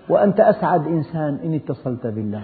وأنت 0.09 0.39
أسعد 0.39 0.88
إنسان 0.88 1.39
إن 1.43 1.53
اتصلت 1.53 2.07
بالله. 2.07 2.43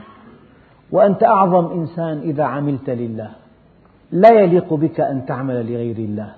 وأنت 0.92 1.24
أعظم 1.24 1.72
إنسان 1.72 2.20
إذا 2.20 2.44
عملت 2.44 2.90
لله. 2.90 3.32
لا 4.12 4.30
يليق 4.30 4.74
بك 4.74 5.00
أن 5.00 5.26
تعمل 5.26 5.56
لغير 5.56 5.98
الله. 5.98 6.32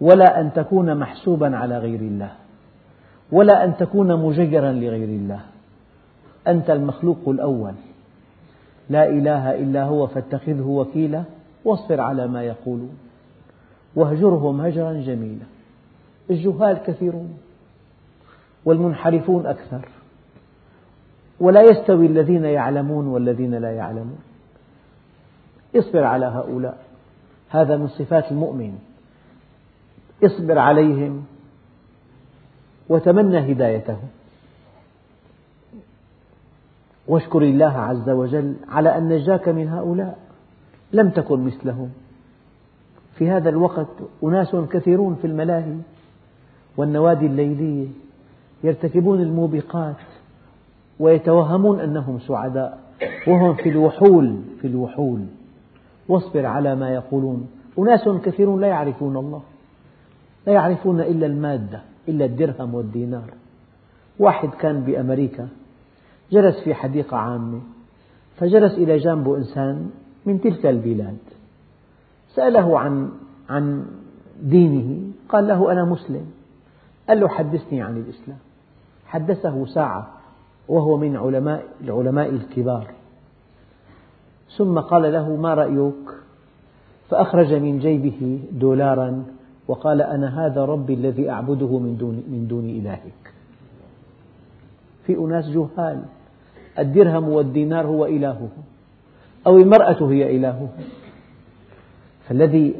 ولا 0.00 0.40
أن 0.40 0.52
تكون 0.52 0.96
محسوبا 0.96 1.56
على 1.56 1.78
غير 1.78 2.00
الله. 2.00 2.30
ولا 3.32 3.64
أن 3.64 3.76
تكون 3.76 4.16
مجيرا 4.16 4.72
لغير 4.72 5.08
الله. 5.08 5.40
أنت 6.48 6.70
المخلوق 6.70 7.28
الأول. 7.28 7.74
لا 8.90 9.08
إله 9.08 9.54
إلا 9.54 9.84
هو 9.84 10.06
فاتخذه 10.06 10.66
وكيلا 10.66 11.22
واصبر 11.64 12.00
على 12.00 12.26
ما 12.26 12.42
يقولون. 12.42 12.98
واهجرهم 13.96 14.60
هجرا 14.60 14.92
جميلا. 14.92 15.44
الجهال 16.30 16.78
كثيرون. 16.86 17.38
والمنحرفون 18.64 19.46
أكثر. 19.46 19.88
ولا 21.40 21.62
يستوي 21.62 22.06
الذين 22.06 22.44
يعلمون 22.44 23.06
والذين 23.06 23.54
لا 23.54 23.72
يعلمون. 23.72 24.18
اصبر 25.76 26.04
على 26.04 26.26
هؤلاء. 26.26 26.84
هذا 27.50 27.76
من 27.76 27.88
صفات 27.88 28.32
المؤمن. 28.32 28.78
اصبر 30.24 30.58
عليهم 30.58 31.24
وتمنى 32.88 33.52
هدايتهم. 33.52 34.08
واشكر 37.08 37.42
الله 37.42 37.78
عز 37.78 38.10
وجل 38.10 38.56
على 38.68 38.98
أن 38.98 39.08
نجاك 39.08 39.48
من 39.48 39.68
هؤلاء. 39.68 40.18
لم 40.92 41.10
تكن 41.10 41.44
مثلهم. 41.44 41.92
في 43.14 43.30
هذا 43.30 43.48
الوقت 43.48 43.88
أناس 44.24 44.56
كثيرون 44.56 45.14
في 45.14 45.26
الملاهي 45.26 45.76
والنوادي 46.76 47.26
الليلية. 47.26 48.01
يرتكبون 48.64 49.20
الموبقات 49.20 49.96
ويتوهمون 51.00 51.80
أنهم 51.80 52.18
سعداء. 52.18 52.78
وهم 53.26 53.54
في 53.54 53.68
الوحول 53.68 54.36
في 54.60 54.66
الوحول. 54.66 55.20
واصبر 56.08 56.46
على 56.46 56.74
ما 56.74 56.90
يقولون. 56.90 57.48
أناس 57.78 58.08
كثيرون 58.08 58.60
لا 58.60 58.66
يعرفون 58.66 59.16
الله. 59.16 59.42
لا 60.46 60.52
يعرفون 60.52 61.00
إلا 61.00 61.26
المادة 61.26 61.82
إلا 62.08 62.24
الدرهم 62.24 62.74
والدينار. 62.74 63.30
واحد 64.18 64.48
كان 64.48 64.80
بأمريكا 64.80 65.48
جلس 66.32 66.60
في 66.64 66.74
حديقة 66.74 67.16
عامة 67.16 67.60
فجلس 68.36 68.72
إلى 68.72 68.98
جانبه 68.98 69.36
إنسان 69.36 69.90
من 70.26 70.40
تلك 70.40 70.66
البلاد. 70.66 71.18
سأله 72.34 72.78
عن 72.78 73.10
عن 73.48 73.86
دينه. 74.42 75.12
قال 75.28 75.48
له 75.48 75.72
أنا 75.72 75.84
مسلم. 75.84 76.26
قال 77.08 77.20
له 77.20 77.28
حدثني 77.28 77.82
عن 77.82 77.96
الإسلام. 77.96 78.38
حدثه 79.12 79.66
ساعة 79.66 80.10
وهو 80.68 80.96
من 80.96 81.16
علماء 81.16 81.64
العلماء 81.80 82.28
الكبار. 82.28 82.86
ثم 84.56 84.78
قال 84.78 85.12
له 85.12 85.36
ما 85.36 85.54
رأيك؟ 85.54 86.08
فأخرج 87.08 87.52
من 87.52 87.78
جيبه 87.78 88.40
دولارا 88.52 89.24
وقال 89.68 90.02
أنا 90.02 90.46
هذا 90.46 90.64
ربي 90.64 90.94
الذي 90.94 91.30
أعبده 91.30 91.78
من 91.78 91.96
دون, 91.96 92.14
من 92.28 92.46
دون 92.48 92.64
إلهك. 92.70 93.32
في 95.06 95.16
أناس 95.16 95.48
جهال 95.48 96.02
الدرهم 96.78 97.28
والدينار 97.28 97.86
هو 97.86 98.06
إلهه 98.06 98.48
أو 99.46 99.56
المرأة 99.58 100.10
هي 100.10 100.36
إلهه. 100.36 100.68
فالذي 102.28 102.74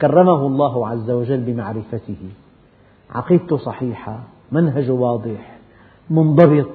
كرمه 0.00 0.46
الله 0.46 0.88
عز 0.88 1.10
وجل 1.10 1.40
بمعرفته 1.40 2.16
عقيدته 3.10 3.56
صحيحة 3.56 4.35
منهج 4.52 4.90
واضح 4.90 5.56
منضبط 6.10 6.68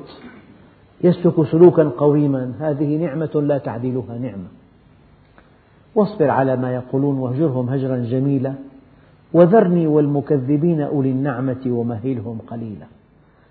يسلك 1.04 1.44
سلوكا 1.52 1.84
قويما. 1.84 2.54
هذه 2.60 2.98
نعمة 2.98 3.30
لا 3.36 3.58
تعدلها 3.58 4.18
نعمة. 4.18 4.48
واصبر 5.96 6.30
على 6.30 6.56
ما 6.56 6.74
يقولون 6.74 7.18
واهجرهم 7.18 7.70
هجرا 7.70 7.98
جميلا. 7.98 8.54
وذرني 9.34 9.88
والمكذبين 9.88 10.82
أولي 10.82 11.12
النعمة 11.12 11.62
ومهلهم 11.68 12.38
قليلا. 12.48 12.86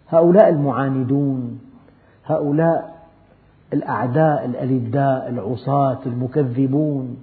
هؤلاء 0.09 0.49
المعاندون 0.49 1.61
هؤلاء 2.27 3.01
الأعداء 3.73 4.45
الألداء 4.45 5.29
العصاة 5.29 5.99
المكذبون. 6.07 7.17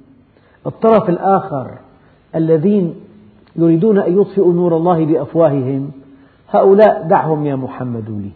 الطرف 0.67 1.09
الآخر 1.09 1.77
الذين 2.35 2.95
يريدون 3.55 3.97
أن 3.97 4.21
يطفئوا 4.21 4.53
نور 4.53 4.77
الله 4.77 5.05
بأفواههم 5.05 5.91
هؤلاء 6.49 7.07
دعهم 7.07 7.45
يا 7.45 7.55
محمد 7.55 8.09
لي. 8.09 8.31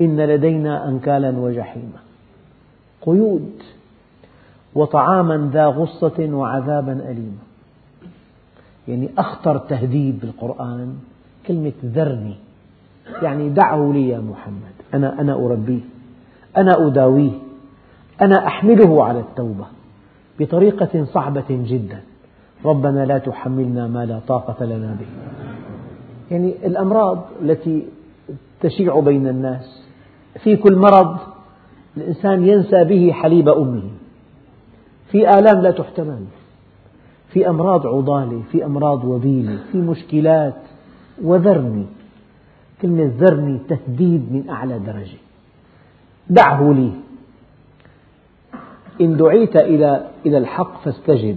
إن 0.00 0.20
لدينا 0.20 0.88
أنكالا 0.88 1.38
وجحيما. 1.38 2.00
قيود 3.02 3.52
وطعاما 4.74 5.50
ذا 5.52 5.66
غصة 5.66 6.28
وعذابا 6.32 6.92
أليما. 6.92 7.42
يعني 8.88 9.08
أخطر 9.18 9.58
تهديد 9.58 10.20
بالقرآن 10.20 10.98
كلمة 11.46 11.72
ذرني. 11.84 12.36
يعني 13.22 13.48
دعه 13.48 13.92
لي 13.92 14.08
يا 14.08 14.18
محمد. 14.18 14.74
أنا 14.94 15.20
أنا 15.20 15.34
أربيه. 15.34 15.80
أنا 16.56 16.86
أداويه. 16.86 17.38
أنا 18.20 18.46
أحمله 18.46 19.04
على 19.04 19.20
التوبة. 19.20 19.66
بطريقة 20.40 21.04
صعبة 21.04 21.44
جدا. 21.50 22.00
ربنا 22.64 23.04
لا 23.04 23.18
تحملنا 23.18 23.86
ما 23.86 24.06
لا 24.06 24.20
طاقة 24.28 24.64
لنا 24.64 24.96
به. 25.00 25.06
يعني 26.30 26.54
الأمراض 26.66 27.18
التي 27.42 27.86
تشيع 28.60 29.00
بين 29.00 29.28
الناس. 29.28 29.82
في 30.44 30.56
كل 30.56 30.76
مرض 30.76 31.16
الإنسان 31.96 32.48
ينسى 32.48 32.84
به 32.84 33.12
حليب 33.12 33.48
أمه. 33.48 33.82
في 35.10 35.38
آلام 35.38 35.62
لا 35.62 35.70
تحتمل. 35.70 36.24
في 37.32 37.48
أمراض 37.48 37.86
عضالة 37.86 38.42
في 38.52 38.64
أمراض 38.64 39.04
وبيلة 39.04 39.58
في 39.72 39.78
مشكلات 39.78 40.54
وذرني 41.22 41.86
كلمة 42.82 43.12
ذرني 43.18 43.58
تهديد 43.68 44.32
من 44.32 44.48
أعلى 44.50 44.78
درجة. 44.78 45.18
دعه 46.30 46.72
لي. 46.72 46.90
إن 49.00 49.16
دعيت 49.16 49.56
إلى 49.56 50.06
إلى 50.26 50.38
الحق 50.38 50.80
فاستجب. 50.84 51.36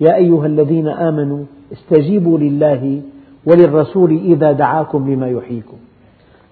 يا 0.00 0.16
أيها 0.16 0.46
الذين 0.46 0.88
آمنوا 0.88 1.44
استجيبوا 1.72 2.38
لله 2.38 3.02
وللرسول 3.50 4.10
إذا 4.10 4.52
دعاكم 4.52 5.10
لما 5.10 5.28
يحييكم. 5.28 5.76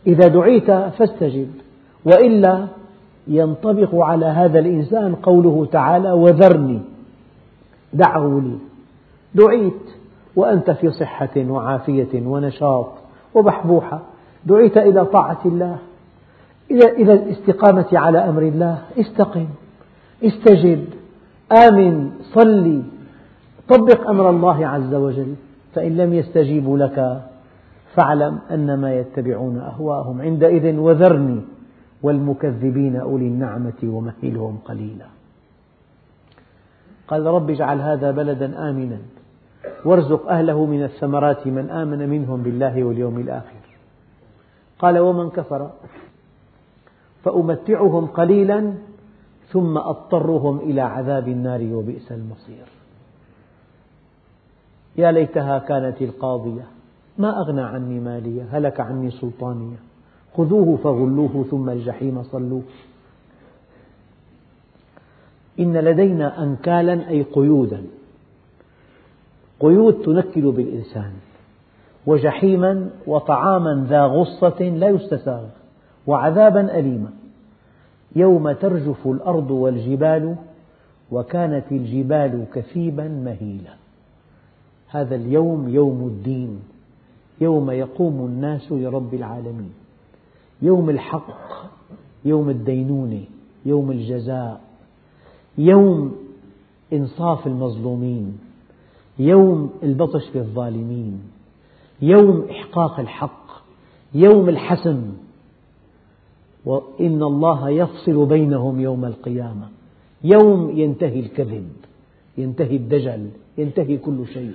إذا 0.06 0.28
دعيت 0.28 0.70
فاستجب 0.70 1.48
وإلا 2.04 2.66
ينطبق 3.28 3.94
على 3.94 4.26
هذا 4.26 4.58
الإنسان 4.58 5.14
قوله 5.14 5.66
تعالى 5.72 6.12
وذرني 6.12 6.80
دعه 7.92 8.40
لي. 8.44 8.58
دعيت 9.34 9.82
وأنت 10.36 10.70
في 10.70 10.90
صحة 10.90 11.36
وعافية 11.36 12.26
ونشاط 12.26 12.86
وبحبوحة. 13.34 14.00
دعيت 14.44 14.76
إلى 14.78 15.04
طاعة 15.04 15.40
الله 15.44 15.78
إلى 16.70 17.12
الاستقامة 17.12 17.86
على 17.92 18.18
أمر 18.18 18.42
الله. 18.42 18.78
استقم 19.00 19.46
استجب 20.24 20.84
آمن 21.68 22.10
صلي 22.34 22.82
طبق 23.68 24.08
أمر 24.08 24.30
الله 24.30 24.66
عز 24.66 24.94
وجل. 24.94 25.34
فإن 25.76 25.96
لم 25.96 26.14
يستجيبوا 26.14 26.78
لك 26.78 27.22
فاعلم 27.94 28.38
أنما 28.50 28.94
يتبعون 28.94 29.58
أهواءهم 29.58 30.22
عندئذ 30.22 30.76
وذرني 30.76 31.40
والمكذبين 32.02 32.96
أولي 32.96 33.26
النعمة 33.26 33.80
ومهلهم 33.84 34.58
قليلا. 34.64 35.06
قال 37.08 37.26
رب 37.26 37.50
اجعل 37.50 37.80
هذا 37.80 38.10
بلدا 38.10 38.70
آمنا 38.70 38.98
وارزق 39.84 40.28
أهله 40.28 40.66
من 40.66 40.82
الثمرات 40.84 41.46
من 41.46 41.70
آمن 41.70 42.08
منهم 42.08 42.42
بالله 42.42 42.84
واليوم 42.84 43.18
الآخر. 43.18 43.62
قال 44.78 44.98
ومن 44.98 45.30
كفر 45.30 45.70
فأمتعهم 47.24 48.06
قليلا 48.06 48.74
ثم 49.48 49.78
أضطرهم 49.78 50.58
إلى 50.58 50.80
عذاب 50.80 51.28
النار 51.28 51.68
وبئس 51.72 52.12
المصير. 52.12 52.75
يا 54.98 55.12
ليتها 55.12 55.58
كانت 55.58 56.02
القاضية. 56.02 56.66
ما 57.18 57.40
أغنى 57.40 57.62
عني 57.62 58.00
مالية 58.00 58.42
هلك 58.50 58.80
عني 58.80 59.10
سلطانية. 59.10 59.76
خذوه 60.36 60.76
فغلوه 60.76 61.44
ثم 61.50 61.70
الجحيم 61.70 62.22
صلوه. 62.22 62.62
إن 65.60 65.76
لدينا 65.76 66.42
أنكالا 66.42 67.08
أي 67.08 67.22
قيودا. 67.22 67.82
قيود 69.60 69.94
تنكل 69.94 70.52
بالإنسان. 70.52 71.12
وجحيما 72.06 72.90
وطعاما 73.06 73.86
ذا 73.88 74.02
غصة 74.02 74.62
لا 74.62 74.88
يستساغ. 74.88 75.44
وعذابا 76.06 76.78
أليما. 76.78 77.10
يوم 78.16 78.52
ترجف 78.52 79.06
الأرض 79.06 79.50
والجبال 79.50 80.36
وكانت 81.10 81.72
الجبال 81.72 82.44
كثيبا 82.54 83.08
مهيلا. 83.08 83.85
هذا 84.88 85.14
اليوم 85.14 85.68
يوم 85.68 86.06
الدين. 86.06 86.58
يوم 87.40 87.70
يقوم 87.70 88.26
الناس 88.26 88.72
لرب 88.72 89.14
العالمين. 89.14 89.72
يوم 90.62 90.90
الحق 90.90 91.70
يوم 92.24 92.50
الدينونة 92.50 93.24
يوم 93.66 93.90
الجزاء. 93.90 94.60
يوم 95.58 96.16
إنصاف 96.92 97.46
المظلومين. 97.46 98.38
يوم 99.18 99.70
البطش 99.82 100.30
بالظالمين. 100.34 101.22
يوم 102.02 102.46
إحقاق 102.50 103.00
الحق. 103.00 103.46
يوم 104.14 104.48
الحسم. 104.48 105.12
وإن 106.64 107.22
الله 107.22 107.70
يفصل 107.70 108.26
بينهم 108.26 108.80
يوم 108.80 109.04
القيامة. 109.04 109.68
يوم 110.24 110.78
ينتهي 110.78 111.20
الكذب 111.20 111.68
ينتهي 112.38 112.76
الدجل 112.76 113.30
ينتهي 113.58 113.96
كل 113.96 114.26
شيء. 114.26 114.54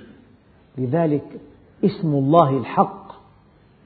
لذلك 0.78 1.40
اسم 1.84 2.08
الله 2.14 2.58
الحق 2.58 3.12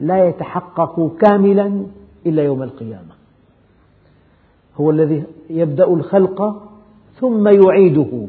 لا 0.01 0.28
يتحقق 0.28 1.16
كاملا 1.20 1.87
إلا 2.26 2.43
يوم 2.43 2.62
القيامة. 2.62 3.14
هو 4.76 4.91
الذي 4.91 5.24
يبدأ 5.51 5.87
الخلق 5.87 6.62
ثم 7.20 7.49
يعيده 7.49 8.26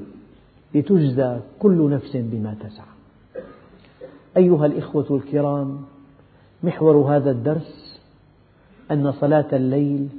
لتجزى 0.75 1.39
كل 1.59 1.89
نفس 1.89 2.11
بما 2.17 2.55
تسعى. 2.59 2.97
أيها 4.37 4.65
الإخوة 4.65 5.05
الكرام 5.11 5.81
محور 6.63 6.95
هذا 6.95 7.31
الدرس 7.31 7.99
أن 8.91 9.11
صلاة 9.11 9.47
الليل 9.53 10.09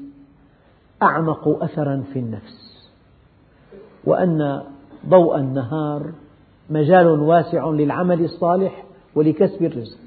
أعمق 1.03 1.62
أثرا 1.62 2.05
في 2.12 2.18
النفس 2.18 2.89
وأن 4.05 4.62
ضوء 5.09 5.39
النهار 5.39 6.12
مجال 6.70 7.06
واسع 7.06 7.68
للعمل 7.68 8.24
الصالح 8.24 8.84
ولكسب 9.14 9.64
الرزق. 9.64 9.98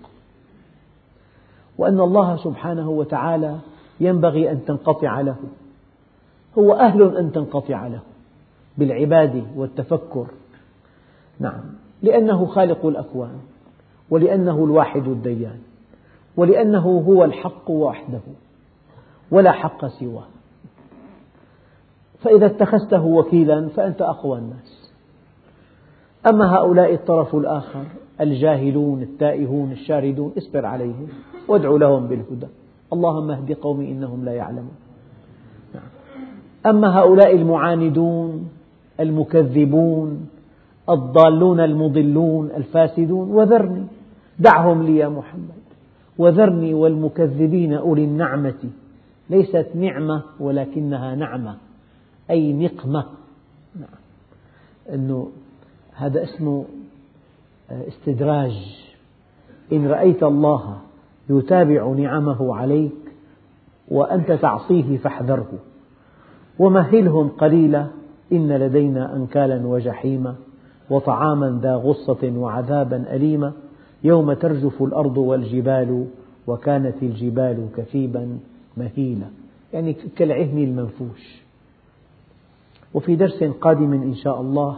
وأن 1.78 2.00
الله 2.00 2.38
سبحانه 2.38 2.90
وتعالى 2.90 3.60
ينبغي 4.00 4.52
أن 4.52 4.66
تنقطع 4.66 5.22
له. 5.22 5.36
هو 6.58 6.74
أهل 6.74 7.18
أن 7.18 7.32
تنقطع 7.32 7.88
له 7.88 8.02
بالعبادة 8.78 9.44
والتفكر. 9.56 10.28
نعم. 11.40 11.62
لأنه 12.02 12.46
خالق 12.46 12.86
الأكوان 12.86 13.40
ولأنه 14.10 14.64
الواحد 14.64 15.08
الديان 15.08 15.60
ولأنه 16.38 17.04
هو 17.08 17.24
الحق 17.24 17.72
وحده 17.72 18.22
ولا 19.32 19.52
حق 19.52 19.86
سواه. 19.86 20.28
فإذا 22.20 22.46
اتخذته 22.46 23.06
وكيلا 23.06 23.68
فأنت 23.68 24.02
أقوى 24.02 24.38
الناس. 24.38 24.91
أما 26.30 26.56
هؤلاء 26.56 26.94
الطرف 26.94 27.36
الآخر 27.36 27.84
الجاهلون 28.22 29.02
التائهون 29.02 29.72
الشاردون 29.72 30.32
اصبر 30.38 30.66
عليهم 30.66 31.08
وادع 31.48 31.70
لهم 31.70 32.08
بالهدى 32.08 32.48
اللهم 32.94 33.32
اهد 33.32 33.52
قومي 33.54 33.92
إنهم 33.92 34.26
لا 34.26 34.34
يعلمون. 34.34 34.76
أما 36.66 37.00
هؤلاء 37.00 37.36
المعاندون 37.36 38.50
المكذبون 39.00 40.30
الضالون 40.90 41.60
المضلون 41.60 42.52
الفاسدون 42.58 43.32
وذرني 43.32 43.86
دعهم 44.40 44.84
لي 44.84 44.98
يا 44.98 45.08
محمد 45.08 45.62
وذرني 46.18 46.74
والمكذبين 46.74 47.74
أولي 47.74 48.04
النعمة 48.04 48.70
ليست 49.30 49.68
نعمة 49.76 50.24
ولكنها 50.40 51.16
نعمة 51.16 51.58
أي 52.30 52.54
نقمة 52.54 53.06
نعم. 53.76 54.00
أنه 54.94 55.28
هذا 56.02 56.24
اسمه 56.24 56.66
استدراج. 57.72 58.52
إن 59.74 59.88
رأيت 59.88 60.24
الله 60.24 60.78
يتابع 61.30 61.88
نعمه 61.88 62.56
عليك 62.56 62.92
وأنت 63.88 64.32
تعصيه 64.32 64.98
فاحذره. 64.98 65.50
ومهلهم 66.60 67.28
قليلا 67.30 67.88
إن 68.32 68.52
لدينا 68.52 69.16
أنكالا 69.16 69.68
وجحيما 69.68 70.36
وطعاما 70.90 71.60
ذا 71.64 71.76
غصة 71.76 72.34
وعذابا 72.36 73.16
أليما. 73.16 73.54
يوم 74.04 74.34
ترجف 74.34 74.84
الأرض 74.84 75.18
والجبال 75.18 76.08
وكانت 76.48 77.04
الجبال 77.04 77.68
كثيبا 77.78 78.40
مهيلا. 78.78 79.28
يعني 79.74 79.94
كالعهن 79.94 80.58
المنفوش. 80.58 81.42
وفي 82.94 83.16
درس 83.16 83.44
قادم 83.44 83.94
إن 83.94 84.16
شاء 84.16 84.42
الله 84.42 84.78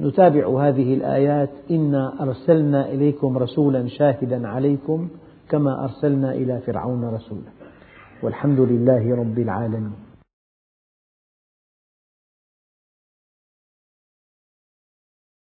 نتابع 0.00 0.68
هذه 0.68 0.94
الآيات. 0.94 1.50
إنا 1.70 2.22
أرسلنا 2.22 2.88
إليكم 2.88 3.38
رسولا 3.38 3.88
شاهدا 3.88 4.48
عليكم 4.48 5.08
كما 5.48 5.84
أرسلنا 5.84 6.32
إلى 6.32 6.58
فرعون 6.66 7.04
رسولا. 7.04 7.50
والحمد 8.22 8.60
لله 8.60 9.16
رب 9.16 9.38
العالمين. 9.38 10.07